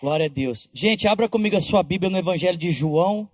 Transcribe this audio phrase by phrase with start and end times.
[0.00, 0.66] Glória a Deus.
[0.72, 3.30] Gente, abra comigo a sua Bíblia no Evangelho de João.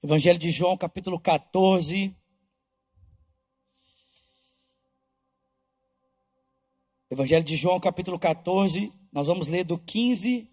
[0.00, 2.14] Evangelho de João, capítulo 14.
[7.10, 8.92] Evangelho de João, capítulo 14.
[9.12, 10.48] Nós vamos ler do 15,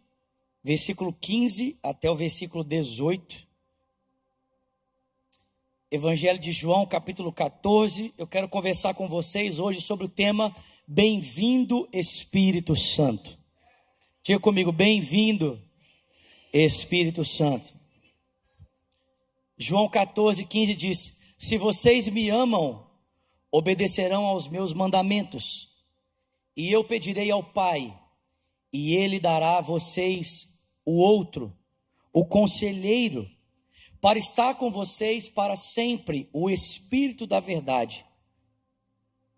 [0.63, 3.47] versículo 15 até o versículo 18.
[5.92, 8.16] Evangelho de João, capítulo 14.
[8.18, 10.56] Eu quero conversar com vocês hoje sobre o tema
[10.88, 13.38] Bem-vindo Espírito Santo.
[14.29, 15.59] Diga comigo, bem-vindo,
[16.53, 17.73] Espírito Santo.
[19.57, 22.85] João 14, 15 diz: Se vocês me amam,
[23.51, 25.71] obedecerão aos meus mandamentos,
[26.55, 27.91] e eu pedirei ao Pai,
[28.71, 31.51] e ele dará a vocês o outro,
[32.13, 33.27] o conselheiro,
[33.99, 38.05] para estar com vocês para sempre, o Espírito da Verdade.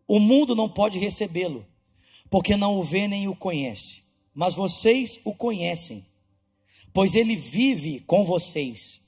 [0.05, 1.66] O mundo não pode recebê-lo,
[2.30, 4.01] porque não o vê nem o conhece
[4.34, 6.05] mas vocês o conhecem,
[6.94, 9.01] pois ele vive com vocês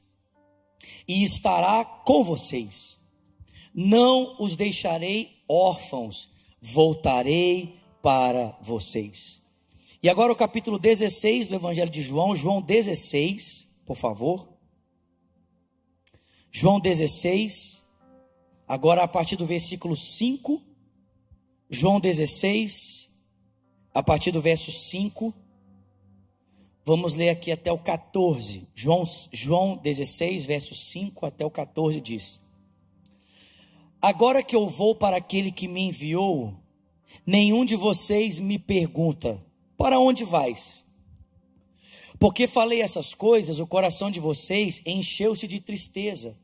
[1.07, 2.97] e estará com vocês.
[3.73, 6.30] Não os deixarei órfãos,
[6.61, 9.41] voltarei para vocês.
[10.02, 14.49] E agora o capítulo 16 do Evangelho de João, João 16, por favor.
[16.52, 17.83] João 16,
[18.67, 20.61] agora a partir do versículo 5.
[21.69, 23.09] João 16,
[23.94, 25.33] a partir do verso 5.
[26.86, 28.67] Vamos ler aqui até o 14.
[28.73, 32.41] João, João 16, verso 5 até o 14 diz:
[34.02, 36.53] Agora que eu vou para aquele que me enviou,
[37.25, 39.41] nenhum de vocês me pergunta:
[39.77, 40.83] Para onde vais?
[42.19, 46.38] Porque falei essas coisas, o coração de vocês encheu-se de tristeza.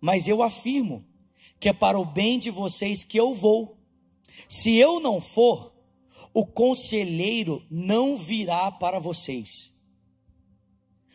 [0.00, 1.04] Mas eu afirmo
[1.60, 3.78] que é para o bem de vocês que eu vou.
[4.48, 5.71] Se eu não for,
[6.34, 9.72] o conselheiro não virá para vocês.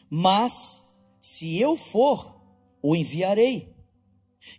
[0.10, 0.84] Mas,
[1.20, 2.40] se eu for,
[2.82, 3.76] o enviarei.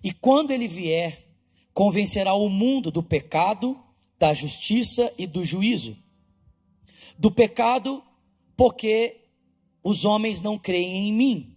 [0.03, 1.27] E quando ele vier,
[1.73, 3.79] convencerá o mundo do pecado,
[4.19, 5.97] da justiça e do juízo.
[7.19, 8.03] Do pecado,
[8.57, 9.29] porque
[9.83, 11.57] os homens não creem em mim.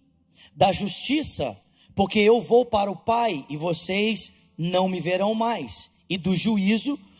[0.54, 1.60] Da justiça,
[1.94, 5.90] porque eu vou para o Pai e vocês não me verão mais.
[6.08, 7.11] E do juízo, porque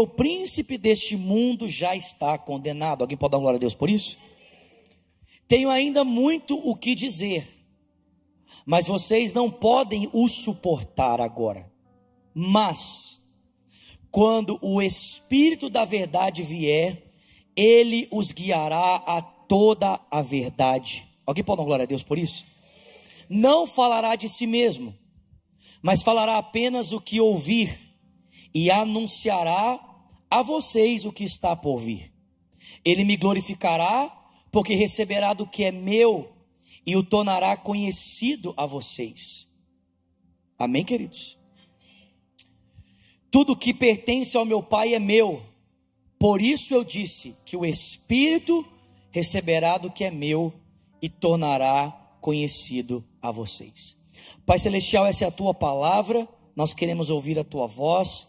[0.00, 3.02] o príncipe deste mundo já está condenado.
[3.02, 4.18] Alguém pode dar glória a Deus por isso?
[5.46, 7.46] Tenho ainda muito o que dizer,
[8.66, 11.72] mas vocês não podem o suportar agora.
[12.34, 13.20] Mas,
[14.10, 17.04] quando o Espírito da Verdade vier,
[17.54, 21.06] ele os guiará a toda a verdade.
[21.24, 22.44] Alguém pode dar glória a Deus por isso?
[23.28, 24.92] Não falará de si mesmo,
[25.80, 27.87] mas falará apenas o que ouvir
[28.54, 29.78] e anunciará
[30.30, 32.12] a vocês o que está por vir.
[32.84, 34.14] Ele me glorificará,
[34.50, 36.32] porque receberá do que é meu
[36.86, 39.46] e o tornará conhecido a vocês.
[40.58, 41.38] Amém, queridos?
[43.30, 45.42] Tudo que pertence ao meu Pai é meu.
[46.18, 48.66] Por isso eu disse que o Espírito
[49.10, 50.52] receberá do que é meu
[51.00, 53.96] e tornará conhecido a vocês.
[54.44, 56.26] Pai Celestial, essa é a tua palavra,
[56.56, 58.26] nós queremos ouvir a tua voz.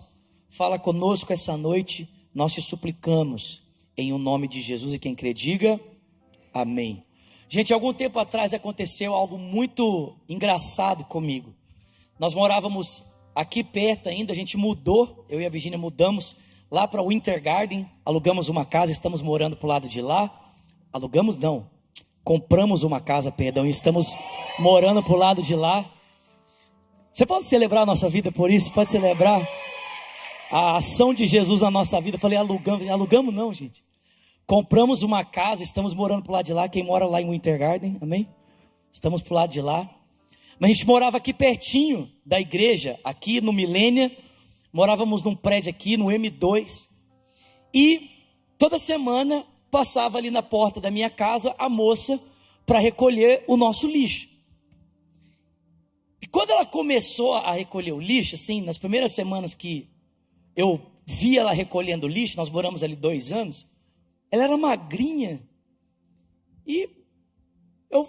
[0.49, 3.61] Fala conosco essa noite, nós te suplicamos,
[3.95, 4.93] em o um nome de Jesus.
[4.93, 5.79] E quem crê, diga
[6.53, 7.03] amém.
[7.47, 11.53] Gente, algum tempo atrás aconteceu algo muito engraçado comigo.
[12.19, 13.03] Nós morávamos
[13.35, 16.35] aqui perto ainda, a gente mudou, eu e a Virginia mudamos
[16.69, 20.29] lá para o Winter Garden, alugamos uma casa, estamos morando para o lado de lá.
[20.91, 21.69] Alugamos não,
[22.23, 24.15] compramos uma casa, perdão, e estamos
[24.57, 25.85] morando para o lado de lá.
[27.13, 28.71] Você pode celebrar a nossa vida por isso?
[28.71, 29.47] Pode celebrar?
[30.49, 32.17] A ação de Jesus na nossa vida.
[32.17, 33.83] Eu falei, alugamos, alugamos não, gente.
[34.45, 36.67] Compramos uma casa, estamos morando pro lado de lá.
[36.67, 38.27] Quem mora lá em Winter Garden, amém?
[38.91, 39.87] Estamos pro lado de lá.
[40.59, 44.11] Mas a gente morava aqui pertinho da igreja, aqui no Milênia.
[44.73, 46.89] Morávamos num prédio aqui no M2.
[47.73, 48.09] E
[48.57, 52.19] toda semana passava ali na porta da minha casa a moça
[52.65, 54.27] para recolher o nosso lixo.
[56.21, 59.87] E quando ela começou a recolher o lixo, assim, nas primeiras semanas que
[60.59, 63.65] eu vi ela recolhendo lixo, nós moramos ali dois anos,
[64.29, 65.41] ela era magrinha.
[66.67, 66.89] E
[67.89, 68.05] eu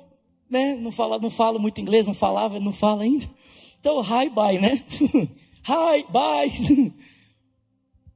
[0.49, 3.31] né, não, falo, não falo muito inglês, não falava, não falo ainda.
[3.79, 4.85] Então, hi, bye, né?
[5.62, 6.50] hi, bye.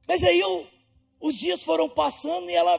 [0.05, 0.67] Mas aí eu,
[1.21, 2.77] os dias foram passando e ela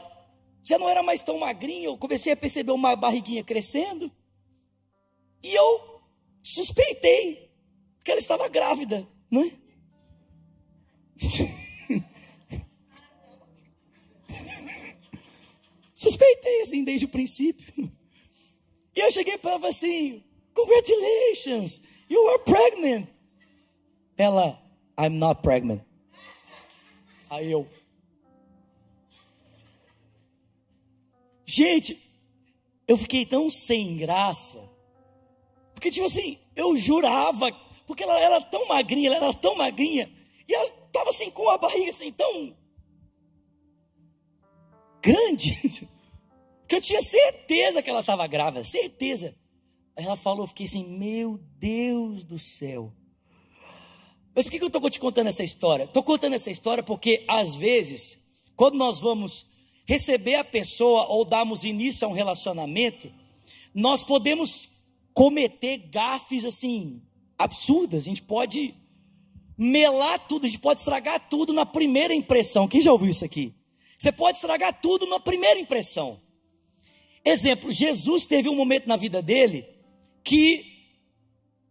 [0.63, 1.87] já não era mais tão magrinha.
[1.87, 4.11] Eu comecei a perceber uma barriguinha crescendo.
[5.41, 6.01] E eu
[6.43, 7.51] suspeitei
[8.05, 9.66] que ela estava grávida, não é?
[15.95, 17.91] Suspeitei assim desde o princípio.
[18.95, 20.23] E eu cheguei para ela assim:
[20.53, 23.07] Congratulations, you are pregnant.
[24.17, 24.61] Ela,
[24.99, 25.81] I'm not pregnant.
[27.29, 27.67] Aí eu.
[31.45, 31.99] Gente,
[32.87, 34.57] eu fiquei tão sem graça.
[35.73, 37.51] Porque, tipo assim, eu jurava,
[37.85, 40.11] porque ela era tão magrinha, ela era tão magrinha,
[40.47, 42.55] e ela estava assim com a barriga assim tão
[45.01, 45.87] grande,
[46.67, 49.35] que eu tinha certeza que ela estava grávida, certeza.
[49.95, 52.91] Aí ela falou, eu fiquei assim, meu Deus do céu.
[54.35, 55.85] Mas por que eu estou te contando essa história?
[55.85, 58.17] Estou contando essa história porque, às vezes,
[58.55, 59.47] quando nós vamos
[59.87, 63.11] receber a pessoa ou darmos início a um relacionamento,
[63.73, 64.69] nós podemos
[65.13, 67.01] cometer gafes assim,
[67.37, 68.03] absurdas.
[68.03, 68.75] A gente pode
[69.57, 72.67] melar tudo, a gente pode estragar tudo na primeira impressão.
[72.67, 73.53] Quem já ouviu isso aqui?
[73.97, 76.19] Você pode estragar tudo na primeira impressão.
[77.25, 79.67] Exemplo, Jesus teve um momento na vida dele
[80.23, 80.63] que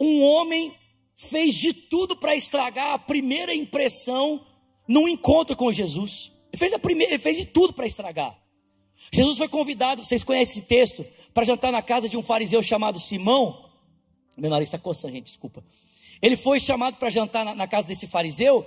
[0.01, 0.75] um homem
[1.15, 4.45] fez de tudo para estragar a primeira impressão
[4.87, 6.33] num encontro com Jesus.
[6.53, 8.37] Ele fez, a primeira, ele fez de tudo para estragar.
[9.13, 12.99] Jesus foi convidado, vocês conhecem esse texto, para jantar na casa de um fariseu chamado
[12.99, 13.71] Simão.
[14.37, 15.65] Meu nariz está coçando, gente, desculpa.
[16.21, 18.67] Ele foi chamado para jantar na, na, casa desse fariseu,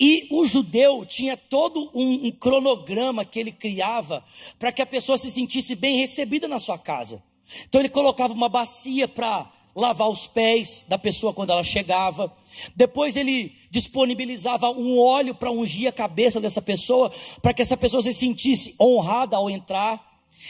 [0.00, 4.24] e o judeu tinha todo um, um cronograma que ele criava
[4.58, 7.22] para que a pessoa se sentisse bem recebida na sua casa.
[7.68, 12.34] Então ele colocava uma bacia para lavar os pés da pessoa quando ela chegava.
[12.74, 17.12] Depois ele disponibilizava um óleo para ungir a cabeça dessa pessoa,
[17.42, 20.04] para que essa pessoa se sentisse honrada ao entrar.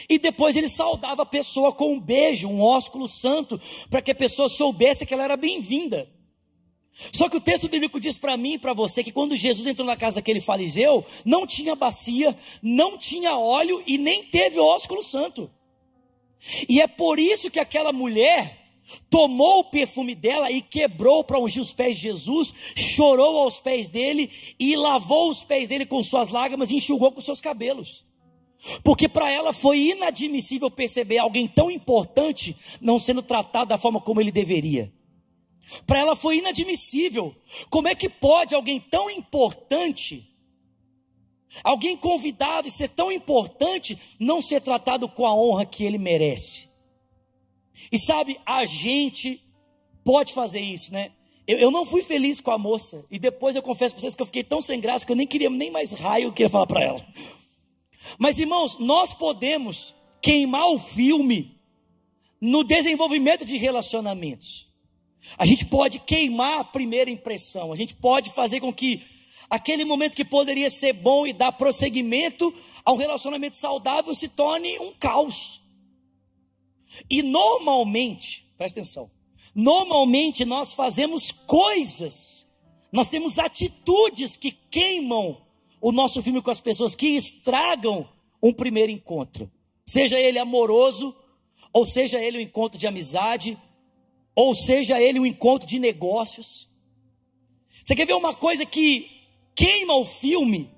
[0.09, 3.59] E depois ele saudava a pessoa com um beijo, um ósculo santo,
[3.89, 6.09] para que a pessoa soubesse que ela era bem-vinda.
[7.13, 9.85] Só que o texto bíblico diz para mim e para você que quando Jesus entrou
[9.85, 15.49] na casa daquele fariseu, não tinha bacia, não tinha óleo e nem teve ósculo santo.
[16.67, 18.57] E é por isso que aquela mulher
[19.09, 23.87] tomou o perfume dela e quebrou para ungir os pés de Jesus, chorou aos pés
[23.87, 28.05] dele e lavou os pés dele com suas lágrimas e enxugou com seus cabelos.
[28.83, 34.19] Porque para ela foi inadmissível perceber alguém tão importante não sendo tratado da forma como
[34.19, 34.91] ele deveria.
[35.85, 37.35] Para ela foi inadmissível.
[37.69, 40.35] Como é que pode alguém tão importante,
[41.63, 46.67] alguém convidado e ser tão importante, não ser tratado com a honra que ele merece?
[47.91, 49.41] E sabe, a gente
[50.03, 51.11] pode fazer isso, né?
[51.45, 53.05] Eu, eu não fui feliz com a moça.
[53.09, 55.27] E depois eu confesso para vocês que eu fiquei tão sem graça que eu nem
[55.27, 57.07] queria nem mais raio eu queria falar para ela.
[58.17, 61.57] Mas irmãos, nós podemos queimar o filme
[62.39, 64.66] no desenvolvimento de relacionamentos.
[65.37, 67.73] A gente pode queimar a primeira impressão.
[67.73, 69.03] A gente pode fazer com que
[69.49, 72.53] aquele momento que poderia ser bom e dar prosseguimento
[72.85, 75.61] a um relacionamento saudável se torne um caos.
[77.09, 79.09] E normalmente, presta atenção,
[79.53, 82.45] normalmente nós fazemos coisas,
[82.91, 85.37] nós temos atitudes que queimam
[85.81, 88.07] o nosso filme com as pessoas, que estragam
[88.41, 89.51] um primeiro encontro.
[89.85, 91.15] Seja ele amoroso,
[91.71, 93.57] ou seja ele um encontro de amizade,
[94.37, 96.69] ou seja ele um encontro de negócios.
[97.83, 99.09] Você quer ver uma coisa que
[99.55, 100.69] queima o filme?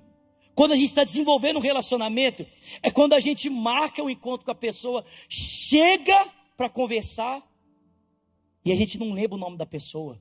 [0.54, 2.46] Quando a gente está desenvolvendo um relacionamento,
[2.82, 7.46] é quando a gente marca o um encontro com a pessoa, chega para conversar
[8.64, 10.18] e a gente não lembra o nome da pessoa.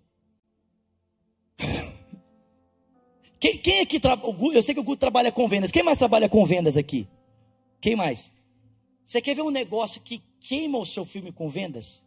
[3.39, 4.35] Quem, quem aqui trabalha?
[4.53, 5.71] Eu sei que o Guto trabalha com vendas.
[5.71, 7.07] Quem mais trabalha com vendas aqui?
[7.79, 8.33] Quem mais?
[9.05, 12.05] Você quer ver um negócio que queima o seu filme com vendas?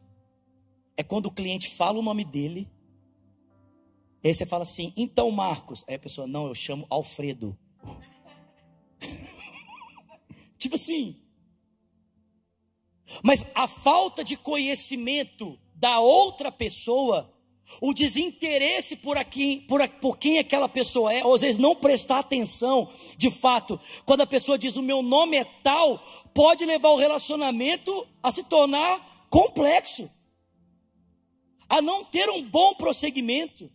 [0.97, 2.69] É quando o cliente fala o nome dele.
[4.23, 5.85] E aí você fala assim, então Marcos.
[5.89, 7.59] Aí a pessoa, não, eu chamo Alfredo.
[10.57, 11.21] tipo assim.
[13.23, 17.33] Mas a falta de conhecimento da outra pessoa,
[17.81, 22.21] o desinteresse por, aqui, por, por quem aquela pessoa é, ou às vezes não prestar
[22.21, 25.99] atenção, de fato, quando a pessoa diz o meu nome é tal,
[26.33, 30.09] pode levar o relacionamento a se tornar complexo,
[31.73, 33.71] a não ter um bom prosseguimento.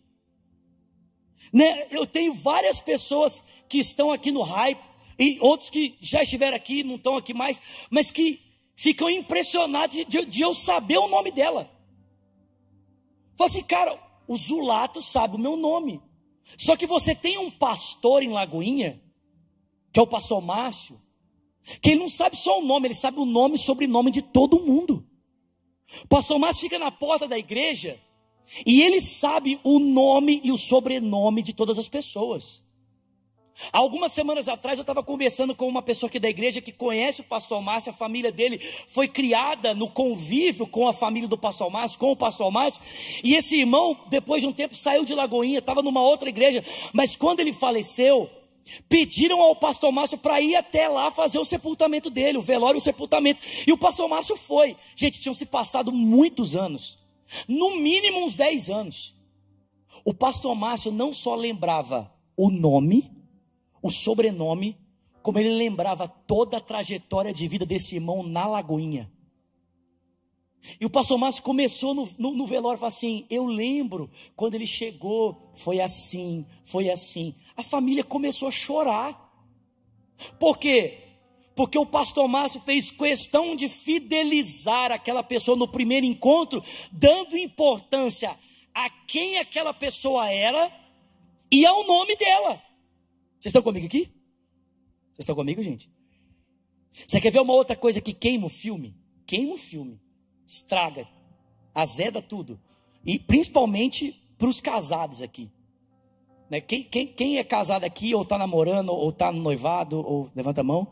[1.52, 1.88] Né?
[1.90, 4.80] Eu tenho várias pessoas que estão aqui no hype,
[5.18, 8.40] e outros que já estiveram aqui, não estão aqui mais, mas que
[8.76, 11.68] ficam impressionados de, de, de eu saber o nome dela.
[13.36, 16.00] Fala assim, cara, o Zulato sabe o meu nome.
[16.56, 19.02] Só que você tem um pastor em Lagoinha,
[19.92, 21.02] que é o pastor Márcio,
[21.82, 24.60] que ele não sabe só o nome, ele sabe o nome e sobrenome de todo
[24.60, 25.04] mundo.
[26.08, 27.98] Pastor Márcio fica na porta da igreja
[28.64, 32.66] e ele sabe o nome e o sobrenome de todas as pessoas.
[33.72, 37.24] Algumas semanas atrás eu estava conversando com uma pessoa aqui da igreja que conhece o
[37.24, 41.98] pastor Márcio, a família dele foi criada no convívio com a família do pastor Márcio,
[41.98, 42.80] com o pastor Márcio,
[43.24, 47.16] e esse irmão, depois de um tempo, saiu de Lagoinha, estava numa outra igreja, mas
[47.16, 48.30] quando ele faleceu,
[48.88, 52.80] pediram ao pastor Márcio para ir até lá fazer o sepultamento dele, o velório e
[52.80, 54.76] o sepultamento, e o pastor Márcio foi.
[54.96, 56.98] Gente, tinham se passado muitos anos,
[57.46, 59.14] no mínimo uns 10 anos.
[60.04, 63.10] O pastor Márcio não só lembrava o nome,
[63.82, 64.76] o sobrenome,
[65.22, 69.10] como ele lembrava toda a trajetória de vida desse irmão na Lagoinha.
[70.80, 74.66] E o pastor Márcio começou no, no, no velório, falou assim: Eu lembro quando ele
[74.66, 77.34] chegou, foi assim, foi assim.
[77.56, 79.32] A família começou a chorar.
[80.38, 80.98] Por quê?
[81.54, 88.38] Porque o pastor Márcio fez questão de fidelizar aquela pessoa no primeiro encontro, dando importância
[88.74, 90.72] a quem aquela pessoa era
[91.50, 92.62] e ao nome dela.
[93.40, 94.04] Vocês estão comigo aqui?
[95.12, 95.90] Vocês estão comigo, gente?
[96.92, 98.94] Você quer ver uma outra coisa que queima o filme?
[99.26, 100.00] Queima o filme,
[100.46, 101.08] estraga,
[101.74, 102.60] azeda tudo.
[103.04, 105.50] E principalmente para os casados aqui.
[106.50, 106.60] Né?
[106.60, 110.60] Quem, quem, quem, é casado aqui, ou está namorando, ou está no noivado, ou levanta
[110.62, 110.88] a mão.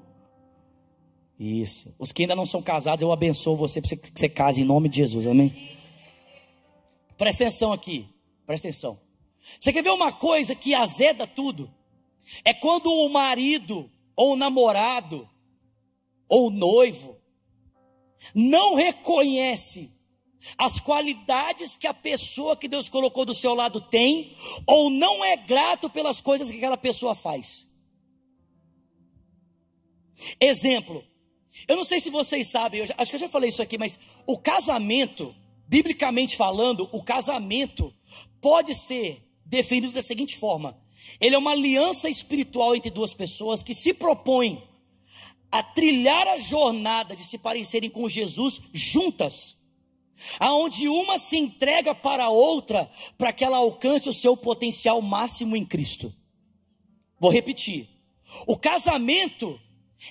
[1.39, 1.95] Isso.
[1.99, 4.89] Os que ainda não são casados, eu abençoo você para que você case em nome
[4.89, 5.77] de Jesus, amém?
[7.17, 8.07] Presta atenção aqui,
[8.47, 8.99] presta atenção.
[9.59, 11.71] Você quer ver uma coisa que azeda tudo?
[12.45, 15.29] É quando o marido, ou o namorado,
[16.29, 17.17] ou o noivo,
[18.35, 19.96] não reconhece
[20.57, 24.37] as qualidades que a pessoa que Deus colocou do seu lado tem,
[24.67, 27.67] ou não é grato pelas coisas que aquela pessoa faz.
[30.41, 31.05] Exemplo,
[31.69, 33.79] eu não sei se vocês sabem, eu já, acho que eu já falei isso aqui,
[33.79, 35.35] mas o casamento,
[35.67, 37.93] biblicamente falando, o casamento
[38.41, 40.79] pode ser definido da seguinte forma:
[41.21, 44.63] ele é uma aliança espiritual entre duas pessoas que se propõem
[45.51, 49.57] a trilhar a jornada de se parecerem com Jesus juntas,
[50.39, 55.57] aonde uma se entrega para a outra para que ela alcance o seu potencial máximo
[55.57, 56.13] em Cristo.
[57.19, 57.89] Vou repetir.
[58.47, 59.59] O casamento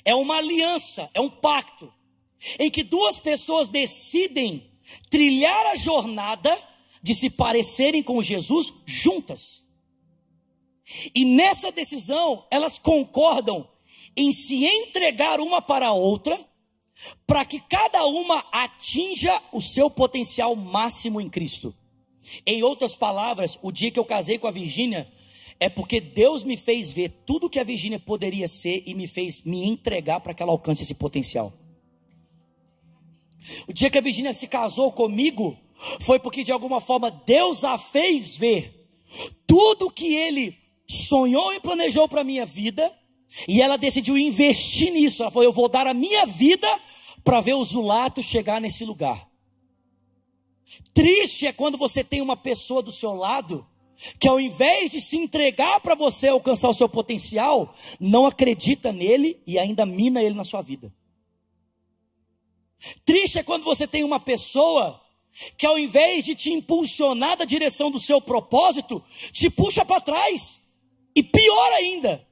[0.04, 1.92] é uma aliança, é um pacto
[2.60, 4.72] em que duas pessoas decidem
[5.10, 6.58] trilhar a jornada
[7.02, 9.64] de se parecerem com Jesus juntas.
[11.14, 13.68] E nessa decisão, elas concordam
[14.16, 16.40] em se entregar uma para a outra,
[17.28, 21.74] para que cada uma atinja o seu potencial máximo em Cristo.
[22.46, 25.12] Em outras palavras, o dia que eu casei com a Virgínia,
[25.60, 29.42] é porque Deus me fez ver tudo que a Virgínia poderia ser e me fez
[29.44, 31.54] me entregar para que ela alcance esse potencial.
[33.68, 35.58] O dia que a Virgínia se casou comigo,
[36.02, 38.90] foi porque de alguma forma Deus a fez ver
[39.46, 42.92] tudo que ele sonhou e planejou para minha vida,
[43.48, 45.24] e ela decidiu investir nisso.
[45.24, 46.68] Ela falou: Eu vou dar a minha vida
[47.24, 49.28] para ver o Zulato chegar nesse lugar.
[50.94, 53.66] Triste é quando você tem uma pessoa do seu lado
[54.20, 59.42] que, ao invés de se entregar para você alcançar o seu potencial, não acredita nele
[59.48, 60.94] e ainda mina ele na sua vida.
[63.04, 65.02] Triste é quando você tem uma pessoa
[65.58, 70.62] que, ao invés de te impulsionar da direção do seu propósito, te puxa para trás.
[71.16, 72.26] E pior ainda,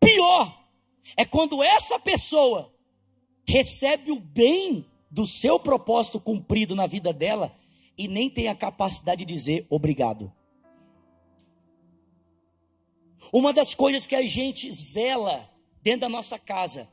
[0.00, 0.68] pior,
[1.16, 2.72] é quando essa pessoa
[3.46, 7.56] recebe o bem do seu propósito cumprido na vida dela
[7.96, 10.32] e nem tem a capacidade de dizer obrigado.
[13.32, 15.50] Uma das coisas que a gente zela
[15.82, 16.90] dentro da nossa casa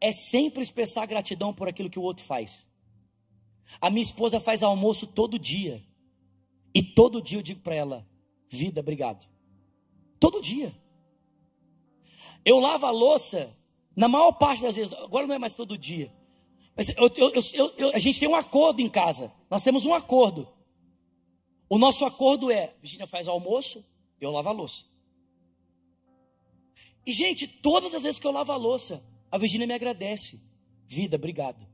[0.00, 2.66] é sempre expressar gratidão por aquilo que o outro faz.
[3.80, 5.82] A minha esposa faz almoço todo dia.
[6.74, 8.06] E todo dia eu digo para ela:
[8.48, 9.26] vida, obrigado.
[10.18, 10.74] Todo dia.
[12.44, 13.56] Eu lavo a louça,
[13.94, 16.12] na maior parte das vezes, agora não é mais todo dia.
[16.76, 17.32] Mas eu, eu,
[17.76, 19.32] eu, a gente tem um acordo em casa.
[19.50, 20.48] Nós temos um acordo.
[21.68, 23.84] O nosso acordo é: Virginia faz almoço,
[24.20, 24.84] eu lavo a louça.
[27.04, 30.40] E, gente, todas as vezes que eu lavo a louça, a Virginia me agradece.
[30.86, 31.66] Vida, obrigado.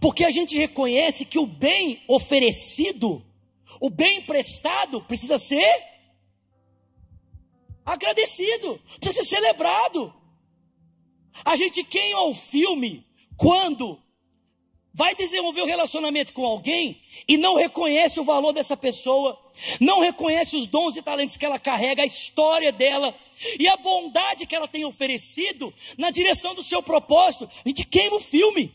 [0.00, 3.24] Porque a gente reconhece que o bem oferecido,
[3.80, 5.91] o bem emprestado, precisa ser
[7.84, 10.12] agradecido, precisa ser celebrado.
[11.44, 13.98] A gente queima o filme quando
[14.94, 19.38] vai desenvolver um relacionamento com alguém e não reconhece o valor dessa pessoa,
[19.80, 23.14] não reconhece os dons e talentos que ela carrega, a história dela
[23.58, 27.48] e a bondade que ela tem oferecido na direção do seu propósito.
[27.64, 28.72] A gente queima o filme.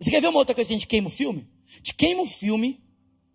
[0.00, 1.48] Você quer ver uma outra coisa que a gente queima o filme?
[1.72, 2.82] A gente queima o filme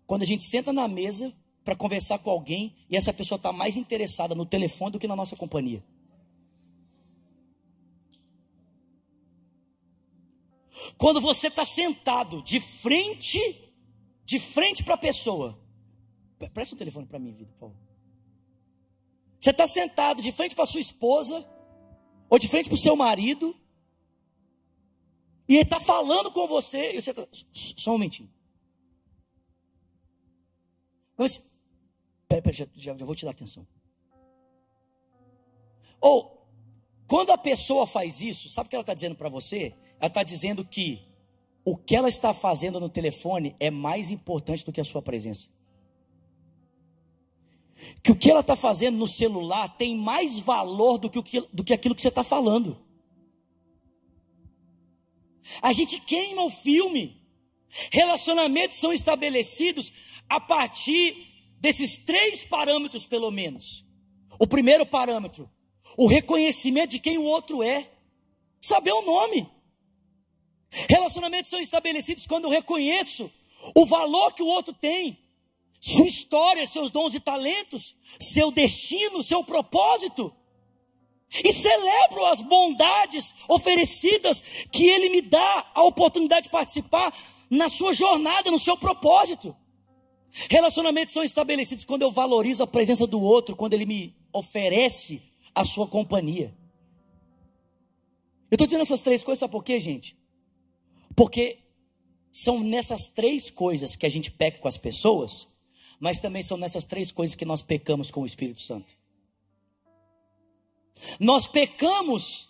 [0.06, 1.32] quando a gente senta na mesa
[1.70, 5.14] para conversar com alguém e essa pessoa está mais interessada no telefone do que na
[5.14, 5.84] nossa companhia.
[10.98, 13.38] Quando você está sentado de frente,
[14.24, 15.64] de frente para a pessoa,
[16.52, 17.76] presta o telefone para mim, vida, por favor.
[19.38, 21.48] Você está sentado de frente para sua esposa
[22.28, 23.56] ou de frente para o seu marido
[25.48, 28.28] e ele está falando com você e você está só um momentinho
[32.30, 33.66] pera, pera, já, já, já vou te dar atenção.
[36.00, 36.46] Ou,
[37.06, 39.74] quando a pessoa faz isso, sabe o que ela está dizendo para você?
[39.98, 41.02] Ela está dizendo que
[41.64, 45.48] o que ela está fazendo no telefone é mais importante do que a sua presença.
[48.02, 51.40] Que o que ela está fazendo no celular tem mais valor do que, o que,
[51.52, 52.78] do que aquilo que você está falando.
[55.60, 57.20] A gente queima o filme.
[57.90, 59.92] Relacionamentos são estabelecidos
[60.28, 61.29] a partir
[61.60, 63.84] desses três parâmetros, pelo menos.
[64.38, 65.50] O primeiro parâmetro,
[65.96, 67.90] o reconhecimento de quem o outro é,
[68.60, 69.48] saber o nome.
[70.70, 73.30] Relacionamentos são estabelecidos quando eu reconheço
[73.74, 75.18] o valor que o outro tem,
[75.80, 80.34] sua história, seus dons e talentos, seu destino, seu propósito.
[81.32, 84.40] E celebro as bondades oferecidas
[84.72, 87.16] que ele me dá a oportunidade de participar
[87.48, 89.56] na sua jornada, no seu propósito.
[90.48, 95.22] Relacionamentos são estabelecidos quando eu valorizo a presença do outro, quando ele me oferece
[95.54, 96.54] a sua companhia.
[98.50, 100.16] Eu estou dizendo essas três coisas, sabe por quê, gente?
[101.16, 101.58] Porque
[102.32, 105.48] são nessas três coisas que a gente peca com as pessoas,
[105.98, 108.96] mas também são nessas três coisas que nós pecamos com o Espírito Santo.
[111.18, 112.48] Nós pecamos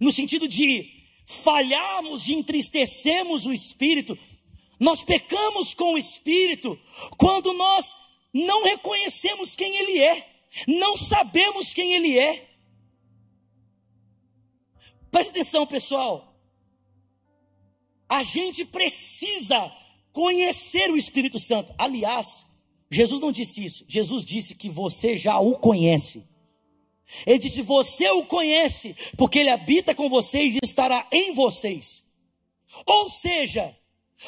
[0.00, 0.90] no sentido de
[1.26, 4.18] falharmos, de entristecermos o Espírito.
[4.78, 6.78] Nós pecamos com o Espírito
[7.16, 7.94] quando nós
[8.32, 10.28] não reconhecemos quem Ele é,
[10.68, 12.48] não sabemos quem Ele é.
[15.10, 16.34] Preste atenção, pessoal.
[18.08, 19.72] A gente precisa
[20.12, 21.74] conhecer o Espírito Santo.
[21.78, 22.46] Aliás,
[22.90, 23.84] Jesus não disse isso.
[23.88, 26.24] Jesus disse que você já o conhece.
[27.26, 32.04] Ele disse: Você o conhece, porque ele habita com vocês e estará em vocês.
[32.84, 33.76] Ou seja,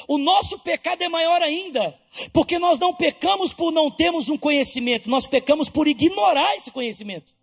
[0.06, 1.98] o nosso pecado é maior ainda,
[2.32, 7.34] porque nós não pecamos por não termos um conhecimento, nós pecamos por ignorar esse conhecimento.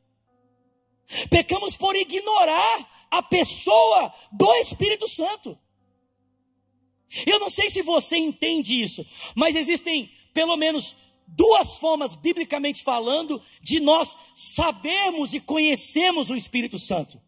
[1.29, 5.57] Pecamos por ignorar a pessoa do Espírito Santo.
[7.25, 9.05] Eu não sei se você entende isso,
[9.35, 10.95] mas existem pelo menos
[11.27, 17.21] duas formas, biblicamente falando, de nós sabermos e conhecermos o Espírito Santo.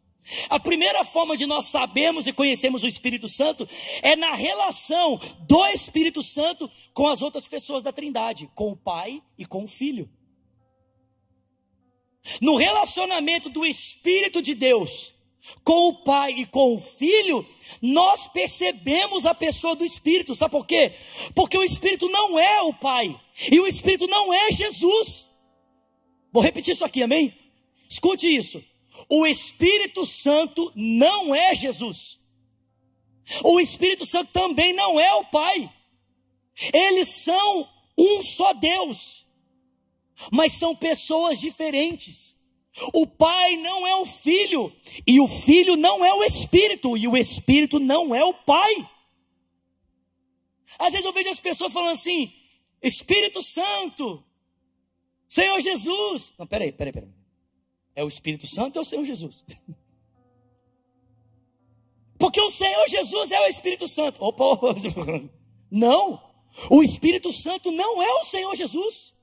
[0.50, 3.68] A primeira forma de nós sabermos e conhecermos o Espírito Santo
[4.02, 9.22] é na relação do Espírito Santo com as outras pessoas da Trindade, com o Pai
[9.38, 10.10] e com o Filho.
[12.42, 15.18] No relacionamento do Espírito de Deus
[15.64, 17.46] com o Pai e com o Filho,
[17.82, 20.36] nós percebemos a pessoa do Espírito.
[20.36, 20.94] Sabe por quê?
[21.36, 23.20] Porque o Espírito não é o Pai
[23.52, 25.30] e o Espírito não é Jesus.
[26.32, 27.34] Vou repetir isso aqui, amém?
[27.90, 28.64] Escute isso.
[29.10, 32.20] O Espírito Santo não é Jesus.
[33.44, 35.74] O Espírito Santo também não é o Pai.
[36.74, 39.26] Eles são um só Deus,
[40.32, 42.36] mas são pessoas diferentes.
[42.94, 44.72] O Pai não é o Filho,
[45.06, 48.90] e o Filho não é o Espírito, e o Espírito não é o Pai.
[50.78, 52.32] Às vezes eu vejo as pessoas falando assim:
[52.82, 54.24] Espírito Santo,
[55.28, 56.34] Senhor Jesus.
[56.38, 57.17] Não, peraí, peraí, peraí.
[57.98, 59.44] É o Espírito Santo ou é o Senhor Jesus?
[62.20, 64.24] Porque o Senhor Jesus é o Espírito Santo.
[64.24, 64.46] Opa,
[65.72, 66.22] não.
[66.70, 69.16] O Espírito Santo não é o Senhor Jesus.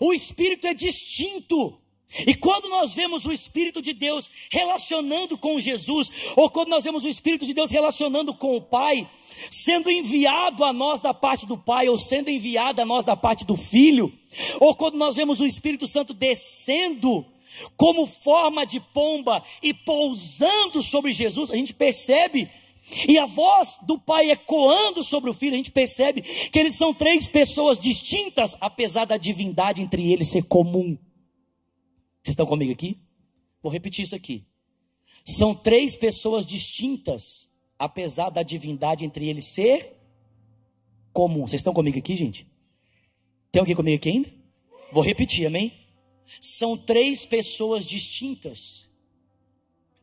[0.00, 1.80] O Espírito é distinto.
[2.24, 7.04] E quando nós vemos o Espírito de Deus relacionando com Jesus, ou quando nós vemos
[7.04, 9.10] o Espírito de Deus relacionando com o Pai,
[9.50, 13.44] sendo enviado a nós da parte do Pai, ou sendo enviado a nós da parte
[13.44, 14.16] do Filho,
[14.60, 17.31] ou quando nós vemos o Espírito Santo descendo
[17.76, 22.50] como forma de pomba e pousando sobre Jesus, a gente percebe,
[23.08, 26.92] e a voz do Pai ecoando sobre o Filho, a gente percebe que eles são
[26.92, 30.98] três pessoas distintas, apesar da divindade entre eles ser comum.
[32.22, 32.98] Vocês estão comigo aqui?
[33.62, 34.44] Vou repetir isso aqui.
[35.24, 39.96] São três pessoas distintas, apesar da divindade entre eles ser
[41.12, 41.46] comum.
[41.46, 42.46] Vocês estão comigo aqui, gente?
[43.50, 44.32] Tem alguém comigo aqui ainda?
[44.92, 45.72] Vou repetir, amém?
[46.40, 48.88] São três pessoas distintas,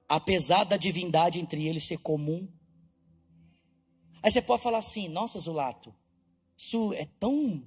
[0.07, 2.47] apesar da divindade entre eles ser comum.
[4.21, 5.93] Aí você pode falar assim: nossa, Zulato,
[6.57, 7.63] isso é tão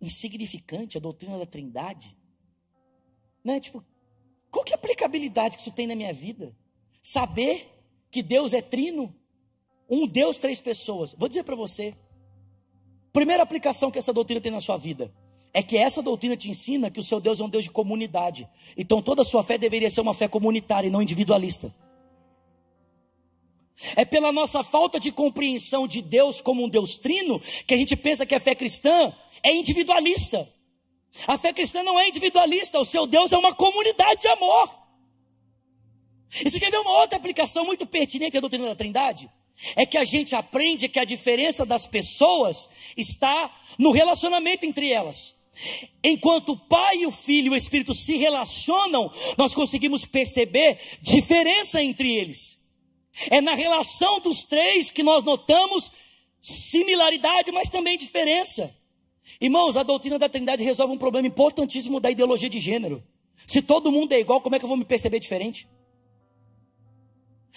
[0.00, 2.16] insignificante a doutrina da Trindade.
[3.44, 3.60] Né?
[3.60, 3.84] Tipo,
[4.50, 6.56] qual que é a aplicabilidade que isso tem na minha vida?
[7.02, 7.68] Saber
[8.10, 9.14] que Deus é trino?
[9.88, 11.14] Um Deus, três pessoas.
[11.14, 11.96] Vou dizer para você.
[13.12, 15.12] Primeira aplicação que essa doutrina tem na sua vida
[15.52, 18.48] é que essa doutrina te ensina que o seu Deus é um Deus de comunidade.
[18.76, 21.74] Então toda a sua fé deveria ser uma fé comunitária e não individualista.
[23.96, 27.96] É pela nossa falta de compreensão de Deus como um Deus trino que a gente
[27.96, 30.48] pensa que a fé cristã é individualista.
[31.26, 34.74] A fé cristã não é individualista, o seu Deus é uma comunidade de amor.
[36.44, 39.28] E você quer ver uma outra aplicação muito pertinente à doutrina da Trindade?
[39.74, 45.34] É que a gente aprende que a diferença das pessoas está no relacionamento entre elas.
[46.02, 52.14] Enquanto o Pai, o Filho e o Espírito se relacionam, nós conseguimos perceber diferença entre
[52.14, 52.58] eles.
[53.30, 55.90] É na relação dos três que nós notamos
[56.40, 58.74] similaridade, mas também diferença.
[59.40, 63.02] Irmãos, a doutrina da Trindade resolve um problema importantíssimo da ideologia de gênero.
[63.46, 65.68] Se todo mundo é igual, como é que eu vou me perceber diferente?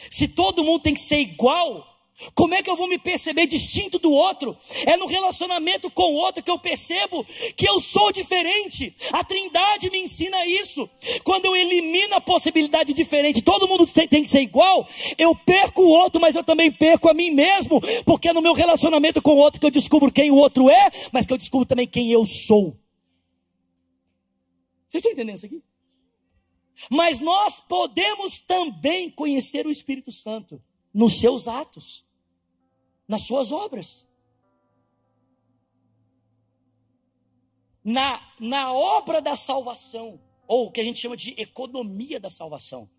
[0.10, 1.93] Se todo mundo tem que ser igual,
[2.36, 4.56] como é que eu vou me perceber distinto do outro?
[4.86, 8.96] É no relacionamento com o outro que eu percebo que eu sou diferente.
[9.12, 10.90] A Trindade me ensina isso.
[11.24, 15.90] Quando eu elimino a possibilidade diferente, todo mundo tem que ser igual, eu perco o
[15.90, 19.38] outro, mas eu também perco a mim mesmo, porque é no meu relacionamento com o
[19.38, 22.26] outro que eu descubro quem o outro é, mas que eu descubro também quem eu
[22.26, 22.78] sou.
[24.88, 25.64] Vocês estão entendendo isso aqui?
[26.90, 30.62] Mas nós podemos também conhecer o Espírito Santo
[30.94, 32.06] nos seus atos,
[33.08, 34.08] nas suas obras.
[37.84, 42.90] Na, na obra da salvação, ou o que a gente chama de economia da salvação.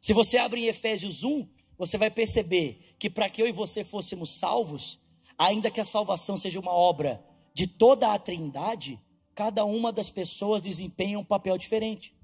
[0.00, 3.84] Se você abre em Efésios 1, você vai perceber que para que eu e você
[3.84, 4.98] fôssemos salvos,
[5.36, 9.00] ainda que a salvação seja uma obra de toda a Trindade,
[9.34, 12.14] cada uma das pessoas desempenha um papel diferente.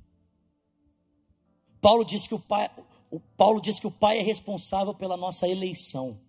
[1.80, 2.70] Paulo diz que o pai,
[3.16, 6.20] o Paulo diz que o pai é responsável pela nossa eleição.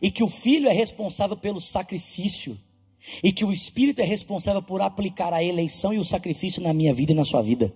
[0.00, 2.56] E que o filho é responsável pelo sacrifício.
[3.24, 6.94] E que o espírito é responsável por aplicar a eleição e o sacrifício na minha
[6.94, 7.74] vida e na sua vida.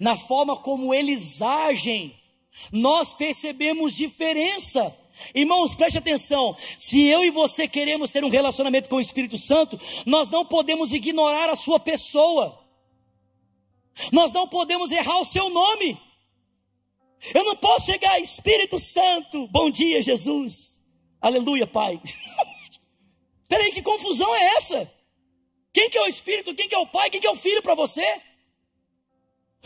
[0.00, 2.16] Na forma como eles agem,
[2.72, 4.92] nós percebemos diferença.
[5.32, 6.56] Irmãos, preste atenção.
[6.76, 10.92] Se eu e você queremos ter um relacionamento com o Espírito Santo, nós não podemos
[10.92, 12.57] ignorar a sua pessoa.
[14.12, 16.00] Nós não podemos errar o seu nome.
[17.34, 20.80] Eu não posso chegar, Espírito Santo, bom dia, Jesus.
[21.20, 22.00] Aleluia, Pai.
[23.48, 24.94] Peraí, que confusão é essa?
[25.72, 26.54] Quem que é o Espírito?
[26.54, 27.10] Quem que é o Pai?
[27.10, 28.06] Quem que é o Filho para você?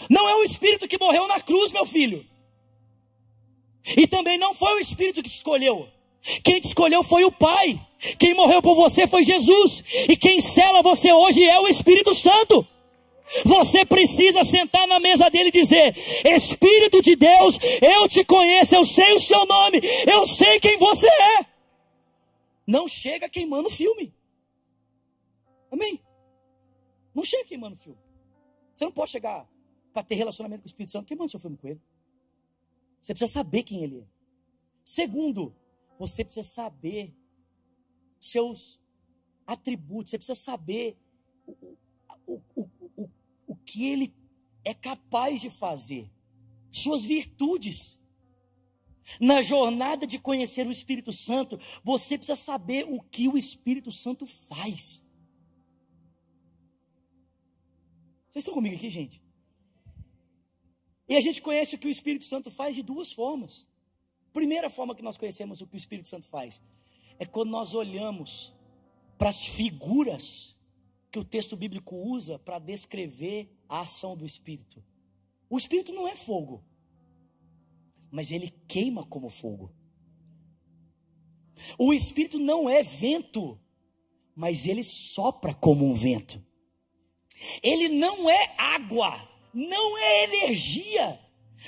[0.09, 2.27] Não é o Espírito que morreu na cruz, meu filho.
[3.85, 5.89] E também não foi o Espírito que te escolheu.
[6.45, 7.81] Quem te escolheu foi o Pai.
[8.19, 9.83] Quem morreu por você foi Jesus.
[10.09, 12.67] E quem cela você hoje é o Espírito Santo.
[13.45, 18.85] Você precisa sentar na mesa dele e dizer: Espírito de Deus, eu te conheço, eu
[18.85, 21.47] sei o seu nome, eu sei quem você é.
[22.67, 24.15] Não chega queimando filme.
[25.71, 26.01] Amém?
[27.15, 27.99] Não chega queimando filme.
[28.75, 29.49] Você não pode chegar
[29.93, 31.81] para ter relacionamento com o Espírito Santo queimando seu filme com ele.
[33.01, 34.07] Você precisa saber quem ele é.
[34.85, 35.55] Segundo,
[35.99, 37.13] você precisa saber
[38.19, 38.81] seus
[39.47, 40.97] atributos, você precisa saber
[41.47, 41.77] o,
[42.27, 42.82] o, o,
[43.73, 44.15] que ele
[44.65, 46.11] é capaz de fazer,
[46.71, 47.99] suas virtudes.
[49.19, 54.27] Na jornada de conhecer o Espírito Santo, você precisa saber o que o Espírito Santo
[54.27, 55.03] faz.
[58.31, 59.23] Vocês estão comigo aqui, gente?
[61.09, 63.67] E a gente conhece o que o Espírito Santo faz de duas formas.
[64.33, 66.61] Primeira forma que nós conhecemos o que o Espírito Santo faz
[67.19, 68.53] é quando nós olhamos
[69.19, 70.57] para as figuras
[71.11, 74.85] que o texto bíblico usa para descrever a ação do Espírito.
[75.49, 76.63] O Espírito não é fogo,
[78.11, 79.75] mas ele queima como fogo.
[81.79, 83.59] O Espírito não é vento,
[84.37, 86.45] mas ele sopra como um vento.
[87.63, 91.19] Ele não é água, não é energia,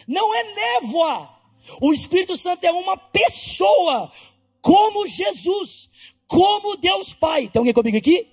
[0.07, 1.41] não é névoa.
[1.81, 4.13] O Espírito Santo é uma pessoa,
[4.61, 5.89] como Jesus,
[6.27, 7.49] como Deus Pai.
[7.49, 8.31] Tem alguém comigo aqui?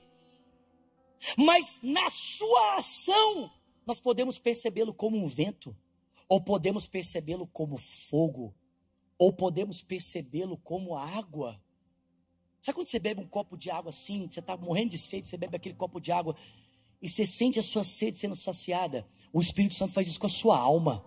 [1.38, 5.76] Mas na sua ação, nós podemos percebê-lo como um vento,
[6.28, 8.54] ou podemos percebê-lo como fogo,
[9.18, 11.62] ou podemos percebê-lo como água.
[12.62, 15.36] Sabe quando você bebe um copo de água assim, você está morrendo de sede, você
[15.36, 16.36] bebe aquele copo de água
[17.02, 19.08] e você sente a sua sede sendo saciada?
[19.34, 21.04] O Espírito Santo faz isso com a sua alma.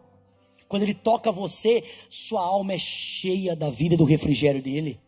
[0.66, 5.00] Quando ele toca você, sua alma é cheia da vida do refrigério dele.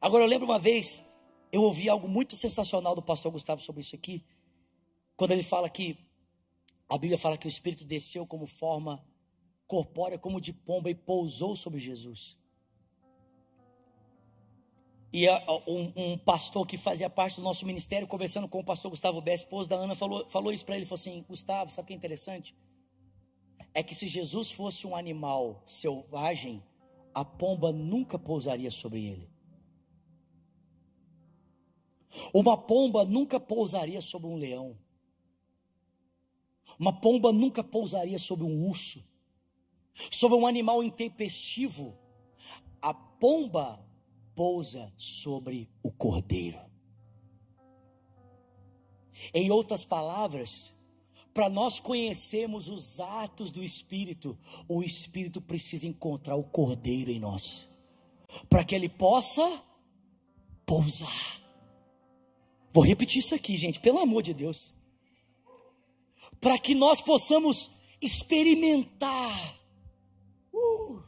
[0.00, 1.02] Agora eu lembro uma vez,
[1.50, 4.24] eu ouvi algo muito sensacional do pastor Gustavo sobre isso aqui,
[5.20, 5.98] quando ele fala que
[6.88, 9.04] A Bíblia fala que o Espírito desceu como forma
[9.66, 12.38] corpórea, como de pomba, e pousou sobre Jesus.
[15.12, 15.28] E
[15.68, 19.34] um, um, pastor que fazia parte do nosso ministério, conversando com o pastor Gustavo Bé,
[19.34, 21.96] esposo da Ana, falou, falou isso para ele: falou assim, Gustavo, sabe o que é
[21.96, 22.56] interessante?
[23.74, 26.62] É que se Jesus fosse um animal selvagem,
[27.14, 29.28] a pomba nunca pousaria sobre ele.
[32.32, 34.78] Uma pomba nunca pousaria sobre um leão.
[36.80, 39.04] Uma pomba nunca pousaria sobre um urso.
[40.10, 41.94] Sobre um animal intempestivo.
[42.80, 43.78] A pomba
[44.34, 46.58] pousa sobre o cordeiro.
[49.34, 50.74] Em outras palavras,
[51.34, 57.68] para nós conhecermos os atos do Espírito, o Espírito precisa encontrar o cordeiro em nós,
[58.48, 59.62] para que ele possa
[60.64, 61.42] pousar.
[62.72, 64.72] Vou repetir isso aqui, gente, pelo amor de Deus.
[66.40, 69.60] Para que nós possamos experimentar.
[70.52, 71.02] Uh,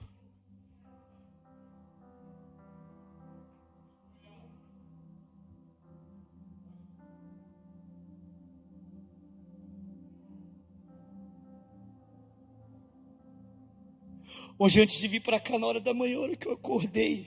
[14.59, 17.27] Hoje, antes de vir para cá, na hora da manhã, hora que eu acordei,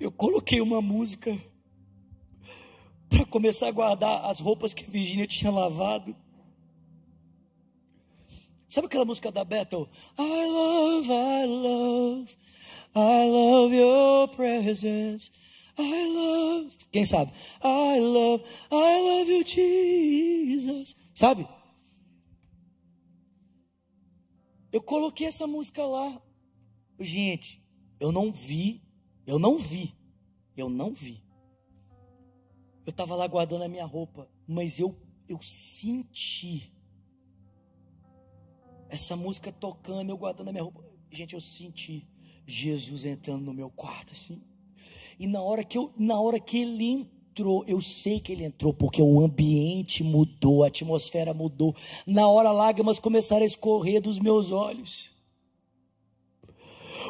[0.00, 1.40] eu coloquei uma música
[3.12, 6.16] para começar a guardar as roupas que a Virginia tinha lavado.
[8.68, 9.86] Sabe aquela música da Bethel?
[10.18, 12.38] I love, I love,
[12.96, 15.30] I love your presence.
[15.78, 16.76] I love.
[16.90, 17.30] Quem sabe?
[17.62, 20.96] I love, I love you, Jesus.
[21.14, 21.46] Sabe?
[24.72, 26.20] Eu coloquei essa música lá.
[26.98, 27.62] Gente,
[28.00, 28.82] eu não vi,
[29.26, 29.94] eu não vi,
[30.56, 31.22] eu não vi.
[32.84, 34.96] Eu estava lá guardando a minha roupa, mas eu,
[35.28, 36.72] eu senti
[38.88, 40.84] essa música tocando, eu guardando a minha roupa.
[41.10, 42.06] Gente, eu senti
[42.46, 44.42] Jesus entrando no meu quarto assim.
[45.18, 48.74] E na hora que eu, na hora que ele entrou, eu sei que ele entrou
[48.74, 51.74] porque o ambiente mudou, a atmosfera mudou.
[52.06, 55.10] Na hora lágrimas começaram a escorrer dos meus olhos.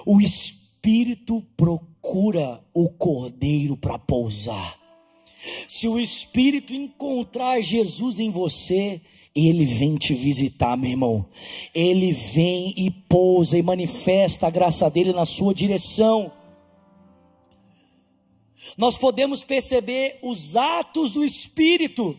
[0.04, 4.81] O espírito procura o cordeiro para pousar.
[5.66, 9.00] Se o espírito encontrar Jesus em você,
[9.34, 11.26] ele vem te visitar, meu irmão.
[11.74, 16.32] Ele vem e pousa e manifesta a graça dele na sua direção
[18.76, 22.18] nós podemos perceber os atos do Espírito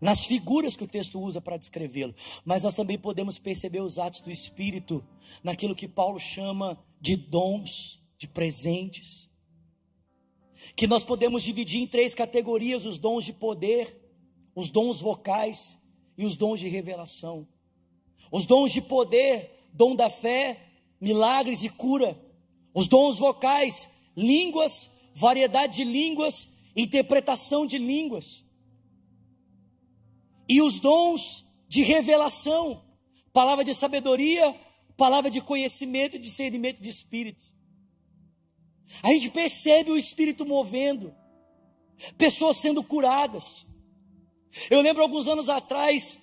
[0.00, 4.20] nas figuras que o texto usa para descrevê-lo, mas nós também podemos perceber os atos
[4.20, 5.04] do Espírito
[5.42, 9.23] naquilo que Paulo chama de dons, de presentes,
[10.76, 13.96] que nós podemos dividir em três categorias: os dons de poder,
[14.54, 15.78] os dons vocais
[16.16, 17.46] e os dons de revelação.
[18.30, 20.60] Os dons de poder, dom da fé,
[21.00, 22.18] milagres e cura.
[22.72, 28.44] Os dons vocais, línguas, variedade de línguas, interpretação de línguas.
[30.48, 32.84] E os dons de revelação,
[33.32, 34.54] palavra de sabedoria,
[34.96, 37.53] palavra de conhecimento e discernimento de espírito.
[39.02, 41.14] A gente percebe o espírito movendo,
[42.16, 43.66] pessoas sendo curadas.
[44.70, 46.18] Eu lembro alguns anos atrás,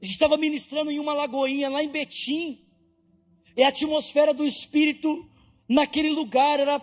[0.00, 2.64] a gente estava ministrando em uma lagoinha lá em Betim,
[3.56, 5.28] e a atmosfera do espírito
[5.68, 6.78] naquele lugar era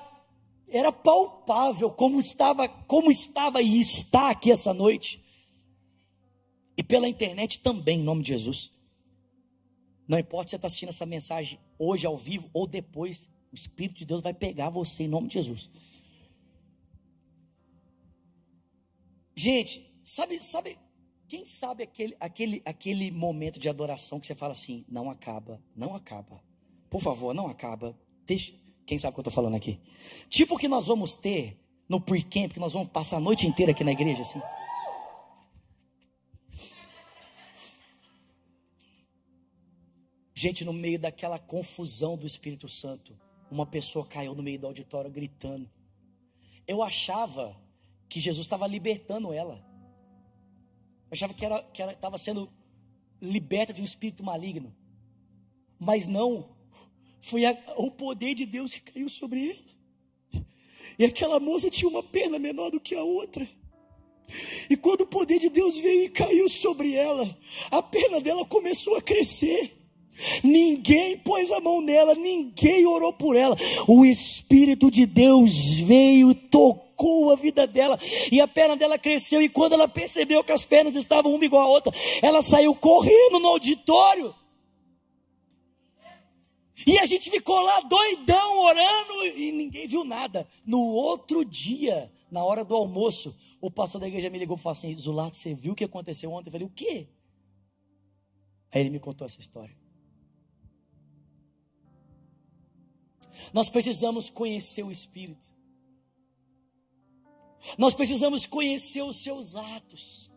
[0.74, 5.22] era palpável como estava, como estava e está aqui essa noite.
[6.78, 8.72] E pela internet também, em nome de Jesus.
[10.08, 14.00] Não importa se você está assistindo essa mensagem hoje ao vivo ou depois, o Espírito
[14.00, 15.70] de Deus vai pegar você em nome de Jesus.
[19.36, 20.78] Gente, sabe, sabe,
[21.28, 25.96] quem sabe aquele, aquele, aquele momento de adoração que você fala assim, não acaba, não
[25.96, 26.42] acaba.
[26.90, 27.98] Por favor, não acaba.
[28.26, 28.54] Deixa,
[28.86, 29.80] quem sabe o que eu estou falando aqui?
[30.30, 31.58] Tipo o que nós vamos ter
[31.90, 34.42] no pre-camp, que nós vamos passar a noite inteira aqui na igreja, assim.
[40.34, 43.16] Gente, no meio daquela confusão do Espírito Santo,
[43.52, 45.70] uma pessoa caiu no meio do auditório gritando.
[46.66, 47.56] Eu achava
[48.08, 49.64] que Jesus estava libertando ela.
[51.10, 52.50] Eu achava que ela estava sendo
[53.22, 54.74] liberta de um espírito maligno.
[55.78, 56.56] Mas não,
[57.20, 60.46] foi a, o poder de Deus que caiu sobre ele.
[60.98, 63.48] E aquela moça tinha uma perna menor do que a outra.
[64.70, 67.38] E quando o poder de Deus veio e caiu sobre ela,
[67.70, 69.81] a perna dela começou a crescer.
[70.44, 73.56] Ninguém pôs a mão nela, ninguém orou por ela.
[73.88, 77.98] O Espírito de Deus veio, tocou a vida dela,
[78.32, 79.42] e a perna dela cresceu.
[79.42, 83.40] E quando ela percebeu que as pernas estavam uma igual a outra, ela saiu correndo
[83.40, 84.34] no auditório.
[86.86, 90.48] E a gente ficou lá doidão orando e ninguém viu nada.
[90.66, 94.74] No outro dia, na hora do almoço, o pastor da igreja me ligou e falou
[94.74, 96.48] assim: Zulato, você viu o que aconteceu ontem?
[96.50, 97.08] Eu falei: O quê?
[98.74, 99.81] Aí ele me contou essa história.
[103.54, 105.48] Nós precisamos conhecer o Espírito.
[107.78, 110.32] Nós precisamos conhecer os seus atos.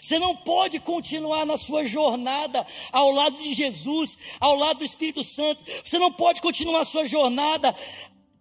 [0.00, 5.22] Você não pode continuar na sua jornada ao lado de Jesus, ao lado do Espírito
[5.22, 5.62] Santo.
[5.84, 7.76] Você não pode continuar a sua jornada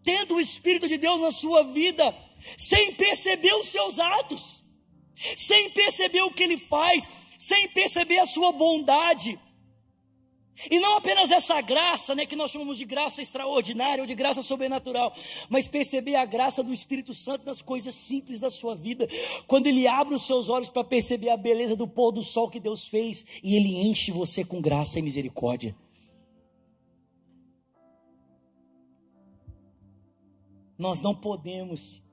[0.03, 2.15] tendo o Espírito de Deus na sua vida,
[2.57, 4.63] sem perceber os seus atos,
[5.35, 9.39] sem perceber o que ele faz, sem perceber a sua bondade.
[10.69, 14.41] E não apenas essa graça, né, que nós chamamos de graça extraordinária ou de graça
[14.41, 15.13] sobrenatural,
[15.49, 19.07] mas perceber a graça do Espírito Santo nas coisas simples da sua vida.
[19.47, 22.59] Quando ele abre os seus olhos para perceber a beleza do pôr do sol que
[22.59, 25.75] Deus fez e ele enche você com graça e misericórdia.
[30.77, 32.03] Nós não podemos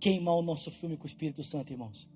[0.00, 2.11] queimar o nosso filme com o Espírito Santo, irmãos.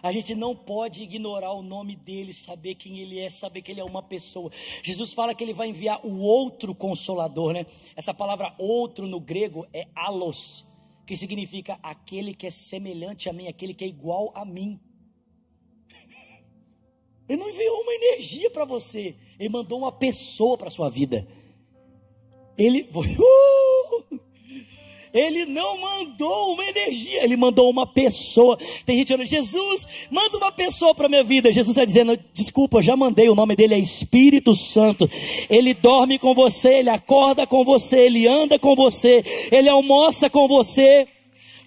[0.00, 3.80] A gente não pode ignorar o nome dele, saber quem ele é, saber que ele
[3.80, 4.50] é uma pessoa.
[4.82, 7.66] Jesus fala que ele vai enviar o outro consolador, né?
[7.96, 10.64] Essa palavra outro no grego é alos,
[11.06, 14.78] que significa aquele que é semelhante a mim, aquele que é igual a mim.
[17.28, 21.26] Ele não enviou uma energia para você, ele mandou uma pessoa para sua vida.
[22.56, 23.71] Ele uh!
[25.12, 28.58] Ele não mandou uma energia, ele mandou uma pessoa.
[28.86, 31.52] Tem gente falando, Jesus, manda uma pessoa para minha vida.
[31.52, 35.08] Jesus está dizendo, desculpa, já mandei, o nome dele é Espírito Santo.
[35.50, 40.48] Ele dorme com você, ele acorda com você, ele anda com você, ele almoça com
[40.48, 41.06] você.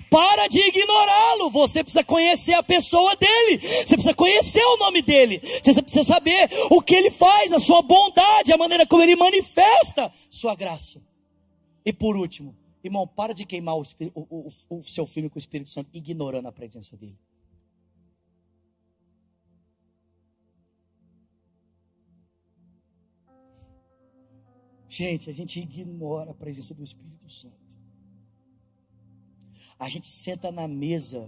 [0.09, 5.41] Para de ignorá-lo, você precisa conhecer a pessoa dele, você precisa conhecer o nome dele,
[5.61, 10.11] você precisa saber o que ele faz, a sua bondade, a maneira como ele manifesta
[10.29, 11.01] sua graça.
[11.85, 13.81] E por último, Irmão, para de queimar o,
[14.13, 17.17] o, o, o seu filme com o Espírito Santo, ignorando a presença dele.
[24.87, 27.75] Gente, a gente ignora a presença do Espírito Santo.
[29.79, 31.27] A gente senta na mesa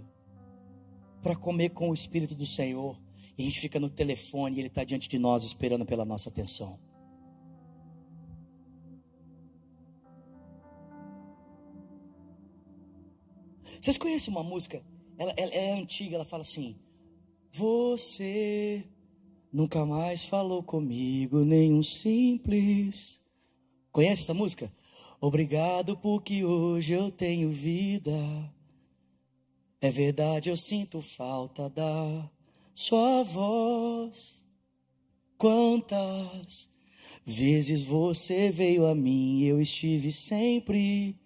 [1.20, 2.96] para comer com o Espírito do Senhor
[3.36, 6.28] e a gente fica no telefone e ele está diante de nós esperando pela nossa
[6.28, 6.78] atenção.
[13.88, 14.84] Vocês conhecem uma música?
[15.16, 16.76] Ela, ela, é antiga, ela fala assim:
[17.50, 18.84] Você
[19.50, 23.18] nunca mais falou comigo, nenhum simples.
[23.90, 24.70] Conhece essa música?
[25.18, 28.12] Obrigado porque hoje eu tenho vida.
[29.80, 32.30] É verdade, eu sinto falta da
[32.74, 34.44] sua voz.
[35.38, 36.68] Quantas
[37.24, 41.18] vezes você veio a mim, eu estive sempre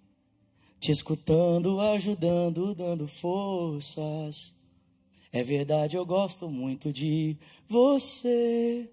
[0.83, 4.53] te escutando, ajudando, dando forças.
[5.33, 7.37] É verdade, eu gosto muito de
[7.69, 8.91] você.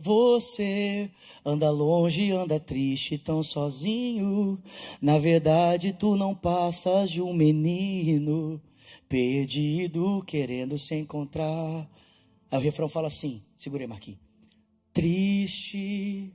[0.00, 1.10] Você
[1.42, 4.62] anda longe, anda triste, tão sozinho.
[5.00, 8.60] Na verdade, tu não passas de um menino
[9.08, 11.90] perdido, querendo se encontrar.
[12.50, 14.20] Aí o refrão fala assim: segurei, Marquinhos.
[14.92, 16.30] Triste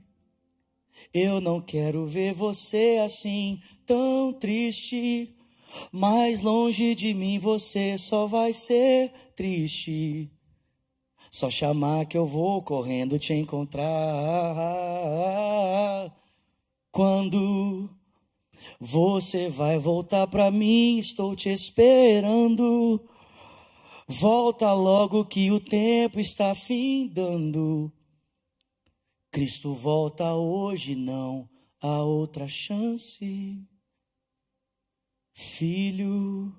[1.12, 5.34] eu não quero ver você assim, tão triste.
[5.92, 10.30] Mais longe de mim você só vai ser triste.
[11.30, 13.86] Só chamar que eu vou correndo te encontrar.
[16.90, 17.88] Quando
[18.80, 23.00] você vai voltar pra mim, estou te esperando.
[24.08, 27.92] Volta logo que o tempo está findando.
[29.30, 31.48] Cristo volta hoje, não
[31.80, 33.66] há outra chance.
[35.32, 36.52] Filho.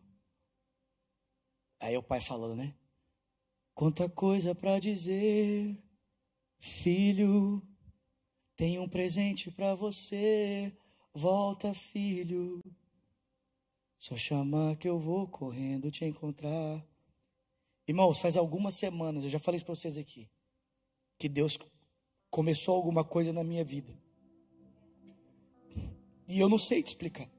[1.79, 2.73] Aí o pai falando, né?
[3.73, 5.77] Quanta coisa para dizer.
[6.59, 7.61] Filho,
[8.55, 10.75] tem um presente para você.
[11.13, 12.61] Volta, filho.
[13.97, 16.85] Só chamar que eu vou correndo te encontrar.
[17.87, 20.29] Irmãos, faz algumas semanas, eu já falei isso para vocês aqui,
[21.17, 21.57] que Deus
[22.31, 23.93] começou alguma coisa na minha vida.
[26.27, 27.29] E eu não sei te explicar.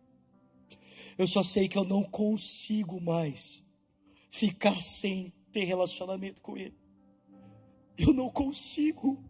[1.17, 3.65] Eu só sei que eu não consigo mais
[4.31, 6.77] ficar sem ter relacionamento com Ele.
[7.97, 9.23] Eu não consigo.